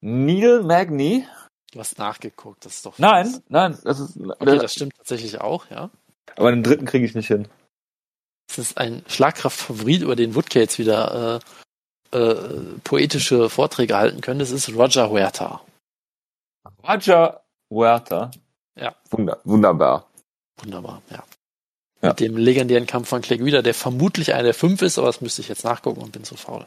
[0.00, 1.26] Neil Magny.
[1.74, 3.00] Du hast nachgeguckt, das ist doch.
[3.00, 4.16] Nein, nein, das ist.
[4.16, 5.90] Okay, das stimmt tatsächlich auch, ja.
[6.36, 7.48] Aber den dritten kriege ich nicht hin.
[8.46, 11.40] Das ist ein Schlagkraftfavorit, über den Woodke jetzt wieder
[12.12, 14.38] äh, äh, poetische Vorträge halten können.
[14.38, 15.62] Das ist Roger Huerta.
[16.86, 18.30] Roger Huerta?
[18.76, 18.94] Ja.
[19.10, 20.08] Wunder, wunderbar.
[20.58, 21.24] Wunderbar, ja.
[22.02, 22.10] ja.
[22.10, 25.20] Mit dem legendären Kampf von Clay Guida, der vermutlich einer der fünf ist, aber das
[25.20, 26.66] müsste ich jetzt nachgucken und bin zu faul.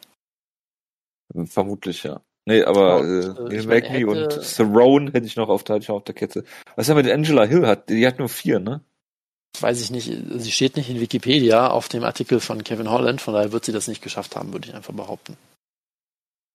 [1.46, 2.20] Vermutlich, ja.
[2.48, 6.06] Nee, aber und, äh, äh Magny und Cerrone hätte ich noch auf, ich noch auf
[6.06, 6.46] der Kette.
[6.78, 8.80] Was er mit Angela Hill hat, die hat nur vier, ne?
[9.60, 13.34] weiß ich nicht, sie steht nicht in Wikipedia auf dem Artikel von Kevin Holland, von
[13.34, 15.36] daher wird sie das nicht geschafft haben, würde ich einfach behaupten.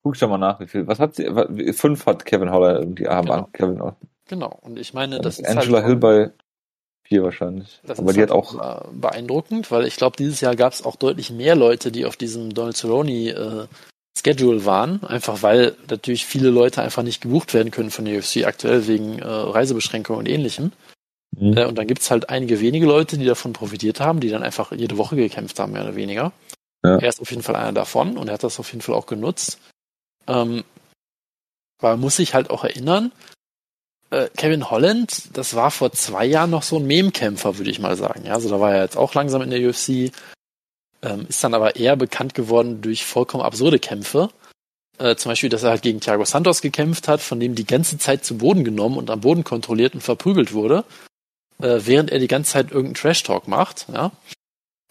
[0.01, 0.87] Guck schon mal nach, wie viel.
[0.87, 1.29] Was hat sie?
[1.73, 3.49] Fünf hat Kevin Holland, die haben genau.
[3.53, 3.97] Kevin Holland.
[4.29, 6.31] Genau, und ich meine, das, ist Angela halt Hill bei
[7.03, 7.81] vier wahrscheinlich.
[7.85, 10.95] Das Aber die halt hat auch beeindruckend, weil ich glaube, dieses Jahr gab es auch
[10.95, 13.67] deutlich mehr Leute, die auf diesem Donald Cerrone äh,
[14.25, 18.45] Schedule waren, einfach weil natürlich viele Leute einfach nicht gebucht werden können von der UFC
[18.45, 20.71] aktuell wegen äh, Reisebeschränkungen und ähnlichem.
[21.37, 21.57] Mhm.
[21.57, 24.71] Äh, und dann gibt's halt einige wenige Leute, die davon profitiert haben, die dann einfach
[24.71, 26.31] jede Woche gekämpft haben, mehr oder weniger.
[26.83, 26.97] Ja.
[26.97, 29.05] Er ist auf jeden Fall einer davon und er hat das auf jeden Fall auch
[29.05, 29.59] genutzt.
[30.27, 30.63] Ähm,
[31.79, 33.11] aber man muss sich halt auch erinnern,
[34.09, 37.97] äh, Kevin Holland, das war vor zwei Jahren noch so ein Mem-Kämpfer, würde ich mal
[37.97, 38.25] sagen.
[38.25, 40.11] Ja, also da war er jetzt auch langsam in der UFC,
[41.03, 44.29] ähm, ist dann aber eher bekannt geworden durch vollkommen absurde Kämpfe.
[44.97, 47.97] Äh, zum Beispiel, dass er halt gegen Thiago Santos gekämpft hat, von dem die ganze
[47.97, 50.83] Zeit zu Boden genommen und am Boden kontrolliert und verprügelt wurde
[51.63, 54.11] äh, während er die ganze Zeit irgendeinen Trash-Talk macht, ja.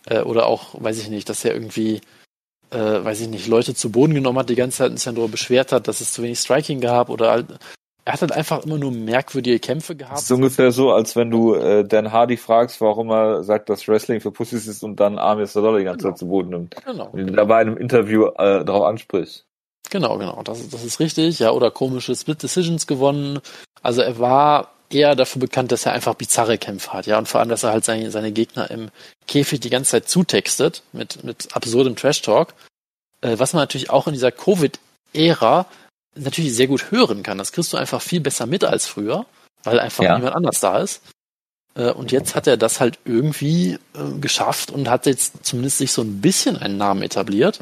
[0.06, 2.00] Äh, oder auch, weiß ich nicht, dass er irgendwie,
[2.70, 5.72] äh, weiß ich nicht, Leute zu Boden genommen hat, die ganze Zeit dann darüber beschwert
[5.72, 7.46] hat, dass es zu wenig Striking gab oder
[8.04, 10.16] er hat halt einfach immer nur merkwürdige Kämpfe gehabt.
[10.16, 13.86] Das ist ungefähr so, als wenn du äh, Dan Hardy fragst, warum er sagt, dass
[13.86, 16.10] Wrestling für Pussys ist und dann Amir Sadollah die ganze Genau.
[16.10, 16.76] Zeit zu Boden nimmt.
[16.84, 17.08] Genau.
[17.12, 19.44] Und ihn dabei in einem Interview äh, darauf anspricht.
[19.90, 20.42] Genau, genau.
[20.42, 21.38] Das, das ist richtig.
[21.38, 23.40] Ja, oder komische Split Decisions gewonnen.
[23.82, 27.06] Also er war eher dafür bekannt, dass er einfach bizarre Kämpfe hat.
[27.06, 28.90] Ja, und vor allem, dass er halt seine, seine Gegner im
[29.26, 32.54] Käfig die ganze Zeit zutextet mit, mit absurdem Trash-Talk.
[33.20, 35.66] Äh, was man natürlich auch in dieser Covid-Ära
[36.14, 37.38] natürlich sehr gut hören kann.
[37.38, 39.26] Das kriegst du einfach viel besser mit als früher,
[39.64, 40.16] weil einfach Ja.
[40.16, 41.02] niemand anders da ist.
[41.74, 45.92] Äh, Und jetzt hat er das halt irgendwie äh, geschafft und hat jetzt zumindest sich
[45.92, 47.60] so ein bisschen einen Namen etabliert.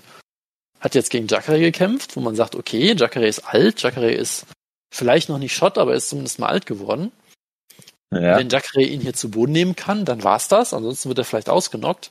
[0.80, 4.46] Hat jetzt gegen Jacare gekämpft, wo man sagt, okay, Jacare ist alt, Jacare ist
[4.92, 7.12] vielleicht noch nicht Schott, aber er ist zumindest mal alt geworden.
[8.12, 8.36] Ja.
[8.38, 11.48] Wenn Jacare ihn hier zu Boden nehmen kann, dann war's das, ansonsten wird er vielleicht
[11.48, 12.10] ausgenockt.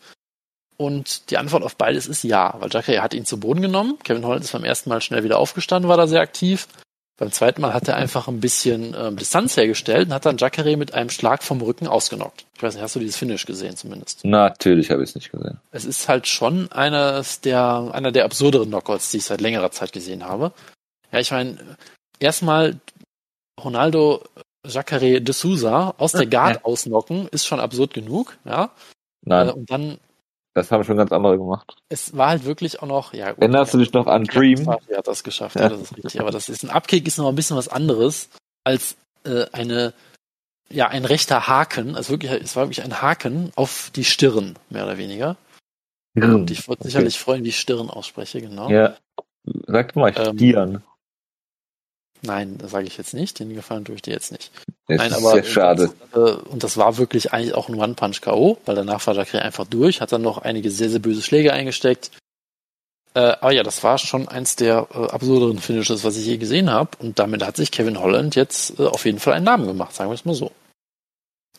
[0.79, 3.97] Und die Antwort auf beides ist ja, weil Jacare hat ihn zu Boden genommen.
[4.03, 6.69] Kevin Holland ist beim ersten Mal schnell wieder aufgestanden, war da sehr aktiv.
[7.17, 10.77] Beim zweiten Mal hat er einfach ein bisschen ähm, Distanz hergestellt und hat dann Jacare
[10.77, 12.45] mit einem Schlag vom Rücken ausgenockt.
[12.55, 14.23] Ich weiß nicht, hast du dieses Finish gesehen zumindest?
[14.23, 15.59] Natürlich habe ich es nicht gesehen.
[15.71, 19.91] Es ist halt schon eines der, einer der absurderen Knockouts, die ich seit längerer Zeit
[19.91, 20.53] gesehen habe.
[21.11, 21.57] Ja, ich meine,
[22.19, 22.79] erstmal
[23.61, 24.23] Ronaldo
[24.65, 26.63] Jacare de Souza aus der Guard Ja.
[26.63, 28.63] ausnocken, ist schon absurd genug, ja.
[28.65, 28.69] Äh,
[29.25, 29.99] Nein, und dann,
[30.53, 31.75] das haben schon ganz andere gemacht.
[31.89, 34.65] es war halt wirklich auch noch, ja, gut, Erinnerst du dich noch an Dream?
[34.65, 35.63] Fati hat das geschafft, ja.
[35.63, 35.69] Ja.
[35.69, 36.19] das ist richtig.
[36.21, 38.29] Aber das ist ein Abkick ist noch ein bisschen was anderes
[38.63, 39.93] als äh, eine,
[40.69, 41.95] ja, ein rechter Haken.
[41.95, 45.37] Also wirklich, es war wirklich ein Haken auf die Stirn, mehr oder weniger.
[46.15, 46.89] Und ich würde Okay.
[46.89, 48.69] sicherlich freuen, wie ich Stirn ausspreche, genau.
[48.69, 48.97] Ja.
[49.67, 50.83] Sag mal, Ähm, Stieren.
[52.21, 53.39] Nein, das sage ich jetzt nicht.
[53.39, 54.51] Den Gefallen tue ich dir jetzt nicht.
[54.87, 55.93] Das Nein, ist aber sehr schade.
[56.11, 59.65] Das, äh, und das war wirklich eigentlich auch ein One-Punch-K.O., weil danach war Jacare einfach
[59.65, 62.11] durch, hat dann noch einige sehr, sehr böse Schläge eingesteckt.
[63.13, 66.69] Äh, aber ja, das war schon eins der äh, absurderen Finishes, was ich je gesehen
[66.69, 66.91] habe.
[66.99, 70.09] Und damit hat sich Kevin Holland jetzt äh, auf jeden Fall einen Namen gemacht, sagen
[70.09, 70.51] wir es mal so.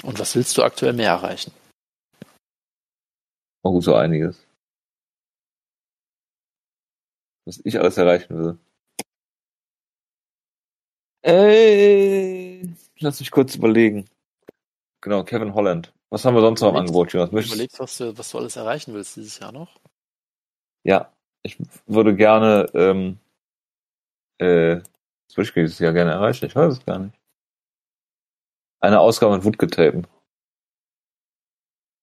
[0.03, 1.53] Und was willst du aktuell mehr erreichen?
[3.63, 4.47] Oh, so einiges.
[7.47, 8.59] Was ich alles erreichen will.
[11.23, 12.69] Ey,
[12.99, 14.07] lass mich kurz überlegen.
[15.03, 15.93] Genau, Kevin Holland.
[16.11, 17.31] Was haben wir sonst noch im Überlegst- Angebot, Jonas?
[17.31, 19.81] Du überlegst, was du, was du alles erreichen willst dieses Jahr noch?
[20.83, 21.13] ja,
[21.43, 23.19] ich würde gerne, ähm,
[24.39, 24.77] äh,
[25.29, 27.19] das würde ich dieses Jahr gerne erreichen, ich weiß es gar nicht.
[28.81, 30.07] Eine Ausgabe mit Wutke tapen.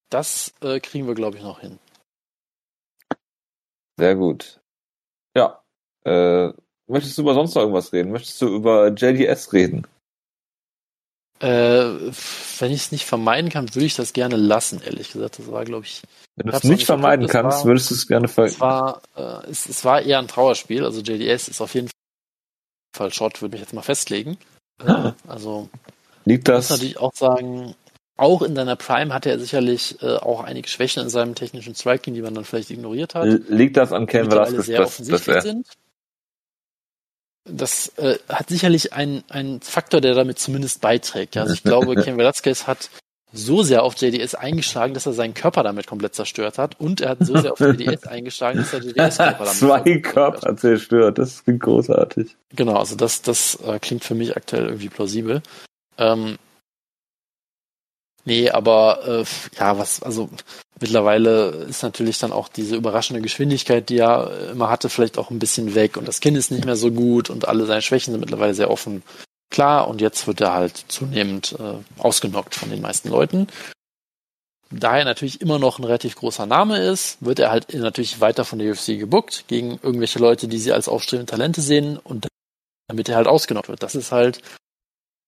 [0.09, 1.80] Das äh, kriegen wir, glaube ich, noch hin.
[3.99, 4.61] Sehr gut.
[5.36, 5.63] Ja,
[6.05, 6.53] äh,
[6.88, 8.11] möchtest du über sonst noch irgendwas reden?
[8.11, 9.85] Möchtest du über JDS reden?
[11.39, 12.11] Äh,
[12.59, 15.38] wenn ich es nicht vermeiden kann, würde ich das gerne lassen, ehrlich gesagt.
[15.38, 16.01] Das war, glaube ich,
[16.35, 18.45] Wenn du es nicht vermeiden geguckt, das kannst, war- würdest du es gerne ver...
[18.45, 20.83] Es war, äh, es, es war eher ein Trauerspiel.
[20.83, 21.91] Also JDS ist auf jeden
[22.95, 24.38] Fall Shot, würde ich jetzt mal festlegen.
[24.83, 25.69] Äh, also
[26.25, 26.69] Liegt ich muss das?
[26.71, 27.75] natürlich auch sagen,
[28.17, 32.15] auch in seiner Prime hatte er sicherlich äh, auch einige Schwächen in seinem technischen Striking,
[32.15, 33.27] die man dann vielleicht ignoriert hat.
[33.47, 35.41] Liegt das an Ken Velasquez, dass, dass offensichtlich er...
[35.43, 35.67] sind.
[37.49, 41.35] Das äh, hat sicherlich einen einen Faktor, der damit zumindest beiträgt.
[41.35, 41.43] Ja?
[41.43, 42.89] Also ich glaube, Ken Velasquez hat
[43.33, 46.79] so sehr auf JDS eingeschlagen, dass er seinen Körper damit komplett zerstört hat.
[46.79, 50.13] Und er hat so sehr auf JDS eingeschlagen, dass er JDS-Körper damit Zwei zerstört hat.
[50.13, 52.35] Körper zerstört, das klingt großartig.
[52.55, 55.41] Genau, also das, das äh, klingt für mich aktuell irgendwie plausibel.
[55.97, 56.37] Ähm,
[58.28, 59.25] nee, aber äh,
[59.57, 60.30] ja, was, also
[60.80, 65.32] mittlerweile ist natürlich dann auch diese überraschende Geschwindigkeit, die er äh, immer hatte, vielleicht auch
[65.32, 68.11] ein bisschen weg und das Kind ist nicht mehr so gut und alle seine Schwächen
[68.11, 69.01] sind mittlerweile sehr offen
[69.49, 73.47] klar und jetzt wird er halt zunehmend äh, ausgenockt von den meisten Leuten.
[74.69, 78.43] Da er natürlich immer noch ein relativ großer Name ist, wird er halt natürlich weiter
[78.43, 82.28] von der UFC gebuckt gegen irgendwelche Leute, die sie als aufstrebende Talente sehen und
[82.89, 83.84] damit er halt ausgenockt wird.
[83.84, 84.41] Das ist halt,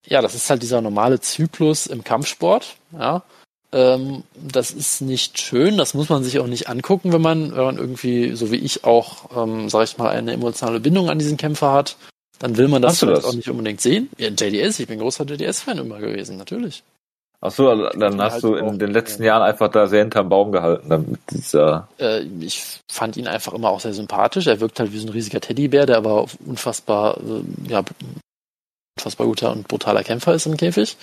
[0.06, 3.24] ja, das ist halt dieser normale Zyklus im Kampfsport, ja.
[3.72, 7.66] Ähm, das ist nicht schön, das muss man sich auch nicht angucken, wenn man, wenn
[7.66, 11.38] man irgendwie, so wie ich auch, ähm, sag ich mal, eine emotionale Bindung an diesen
[11.38, 11.96] Kämpfer hat.
[12.40, 13.26] Dann will man das das?
[13.26, 14.10] auch nicht unbedingt sehen.
[14.18, 16.84] Ja, JDS, ich bin großer JDS-Fan immer gewesen, natürlich.
[17.42, 19.30] Ach so, dann hast halt du auch, in den letzten ja.
[19.30, 21.88] Jahren einfach da sehr hinterm Baum gehalten, damit dieser...
[22.00, 24.48] Äh, ich fand ihn einfach immer auch sehr sympathisch.
[24.48, 27.84] Er wirkt halt wie so ein riesiger Teddybär, der aber unfassbar, äh, ja,
[29.00, 30.98] unfassbar guter und brutaler Kämpfer ist im Käfig.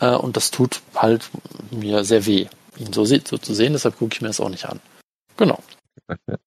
[0.00, 1.30] Äh, und das tut halt
[1.70, 2.46] mir sehr weh,
[2.76, 3.72] ihn so, se so zu sehen.
[3.72, 4.80] Deshalb gucke ich mir das auch nicht an.
[5.36, 5.58] Genau.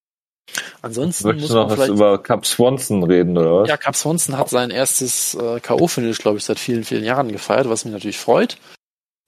[0.80, 3.68] Ansonsten Möchtest muss du noch man was vielleicht über Cap Swanson reden, oder was?
[3.68, 7.68] ja, Cap Swanson hat sein erstes äh, K.O.-Finish, glaube ich, seit vielen, vielen Jahren gefeiert,
[7.68, 8.56] was mich natürlich freut.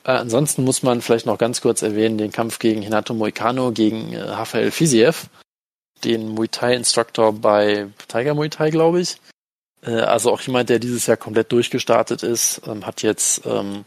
[0.04, 4.12] Äh, ansonsten muss man vielleicht noch ganz kurz erwähnen, den Kampf gegen Hinato Moicano gegen
[4.12, 5.28] äh, Rafael Fiziev,
[6.04, 9.16] den Muay Thai-Instructor bei Tiger Muay Thai, glaube ich.
[9.82, 13.84] Äh, also auch jemand, der dieses Jahr komplett durchgestartet ist, ähm, hat jetzt ähm,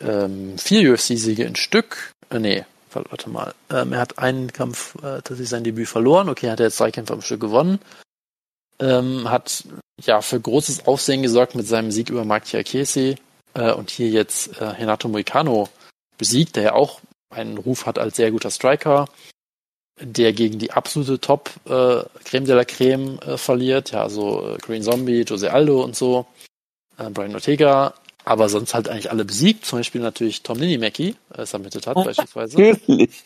[0.00, 2.12] ähm, vier UFC-Siege in Stück.
[2.30, 3.54] Äh, nee, warte mal.
[3.70, 6.28] Ähm, er hat einen Kampf, äh, tatsächlich sein Debüt verloren.
[6.28, 7.80] Okay, hat er jetzt drei Kämpfe am Stück gewonnen.
[8.78, 9.64] Ähm, hat
[10.02, 13.16] ja für großes Aufsehen gesorgt mit seinem Sieg über Mark Chiakese
[13.54, 15.68] äh, und hier jetzt äh, Renato Moicano
[16.18, 17.00] besiegt, der ja auch
[17.30, 19.08] einen Ruf hat als sehr guter Striker,
[20.00, 24.58] der gegen die absolute Top äh, Creme de la Creme äh, verliert, ja, also äh,
[24.58, 26.26] Green Zombie, Jose Aldo und so,
[26.98, 27.94] äh, Brian Ortega,
[28.24, 32.60] aber sonst halt eigentlich alle besiegt, zum Beispiel natürlich Tom Ninimaki, äh, submitted hat beispielsweise.
[32.60, 33.22] Natürlich.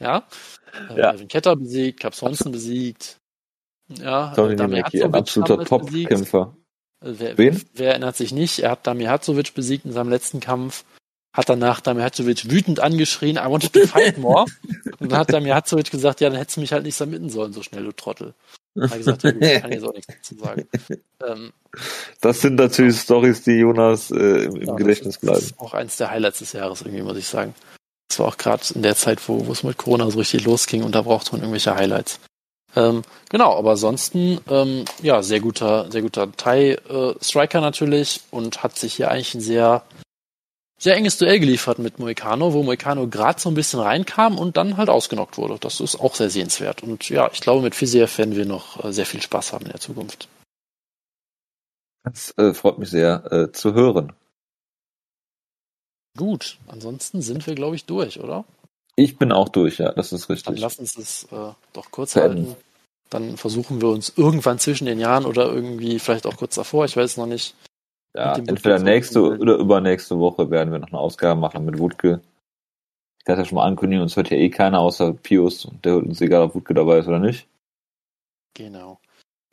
[0.00, 0.26] Ja,
[0.90, 1.10] äh, ja.
[1.10, 3.18] Alvin Ketter besiegt, Cap Swanson besiegt,
[3.88, 6.56] ja, Tom Ninimaki, ein absoluter Top-Kämpfer.
[7.00, 7.62] Äh, wer, Wen?
[7.74, 8.60] wer erinnert sich nicht?
[8.60, 10.84] Er hat Damir Hatzovic besiegt in seinem letzten Kampf
[11.34, 14.46] hat danach Damir Hatzovic wütend angeschrien, I wanted to fight more.
[14.98, 17.52] und dann hat Damir Hatzovic gesagt, ja, dann hättest du mich halt nicht submitten sollen,
[17.52, 18.34] so schnell, du Trottel.
[18.76, 20.68] Er hat gesagt, ja, gut, ich kann jetzt auch nichts dazu sagen.
[21.26, 21.52] Ähm,
[22.20, 23.02] das sind natürlich ja.
[23.02, 25.36] Stories, die Jonas äh, im, ja, Gedächtnis bleiben.
[25.36, 27.54] Das ist auch eins der Highlights des Jahres, irgendwie, muss ich sagen.
[28.08, 30.82] Das war auch gerade in der Zeit, wo, wo es mit Corona so richtig losging
[30.82, 32.20] und da braucht man irgendwelche Highlights.
[32.76, 38.76] Ähm, genau, aber ansonsten, ähm, ja, sehr guter, sehr guter Thai-Striker äh, natürlich und hat
[38.76, 39.84] sich hier eigentlich ein sehr
[40.78, 44.76] sehr enges Duell geliefert mit Moicano, wo Moicano gerade so ein bisschen reinkam und dann
[44.76, 45.58] halt ausgenockt wurde.
[45.58, 46.82] Das ist auch sehr sehenswert.
[46.82, 49.72] Und ja, ich glaube, mit Fiziev werden wir noch äh, sehr viel Spaß haben in
[49.72, 50.28] der Zukunft.
[52.02, 54.12] Das äh, freut mich sehr äh, zu hören.
[56.16, 58.44] Gut, ansonsten sind wir, glaube ich, durch, oder?
[58.96, 60.46] Ich bin auch durch, ja, das ist richtig.
[60.46, 62.48] Dann lass uns es äh, doch kurz Beenden.
[62.48, 62.56] halten.
[63.10, 66.96] Dann versuchen wir uns irgendwann zwischen den Jahren oder irgendwie vielleicht auch kurz davor, ich
[66.96, 67.54] weiß noch nicht,
[68.14, 72.20] ja, entweder nächste oder übernächste Woche werden wir noch eine Ausgabe machen mit Wutke.
[73.18, 75.94] Ich kann ja schon mal ankündigen, uns hört ja eh keiner außer Pius und der
[75.94, 77.48] hört uns egal, ob Wutke dabei ist oder nicht.
[78.54, 79.00] Genau.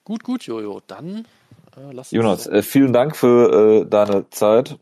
[0.04, 0.82] Gut, gut, Jojo.
[0.86, 1.26] Dann
[1.78, 2.12] äh, lass uns.
[2.12, 4.78] Jonas, äh, vielen Dank für äh, deine Zeit.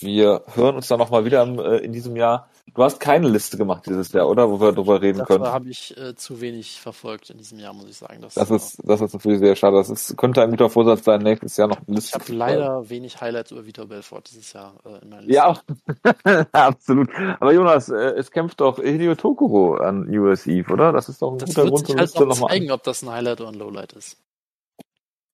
[0.00, 2.48] Wir hören uns dann nochmal wieder im, äh, in diesem Jahr.
[2.74, 4.50] Du hast keine Liste gemacht dieses Jahr, oder?
[4.50, 5.44] Wo wir darüber reden Dafür können.
[5.44, 8.20] Das habe ich äh, zu wenig verfolgt in diesem Jahr, muss ich sagen.
[8.20, 9.76] Das, das ist, das ist natürlich sehr schade.
[9.76, 12.88] Das ist, könnte ein guter Vorsatz sein, nächstes Jahr noch eine Liste Ich habe leider
[12.90, 15.34] wenig Highlights über Vitor Belfort dieses Jahr äh, in meiner Liste.
[15.34, 17.08] Ja, absolut.
[17.40, 20.92] Aber Jonas, äh, es kämpft doch Hideo Tokuro an US Eve, oder?
[20.92, 23.10] Das ist doch ein das guter Grund, halt Liste noch mal zeigen, ob das ein
[23.10, 24.18] Highlight oder ein Lowlight ist.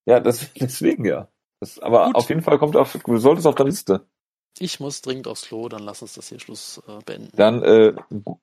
[0.07, 1.28] Ja, das, deswegen ja.
[1.61, 2.16] Das, aber Gut.
[2.16, 4.07] auf jeden Fall kommt auf, du solltest auf der Liste.
[4.59, 7.36] Ich muss dringend aufs Klo, dann lass uns das hier Schluss äh, beenden.
[7.36, 7.94] Dann äh,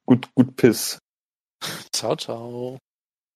[0.05, 0.99] gut, gut Piss.
[1.91, 2.77] ciao, ciao.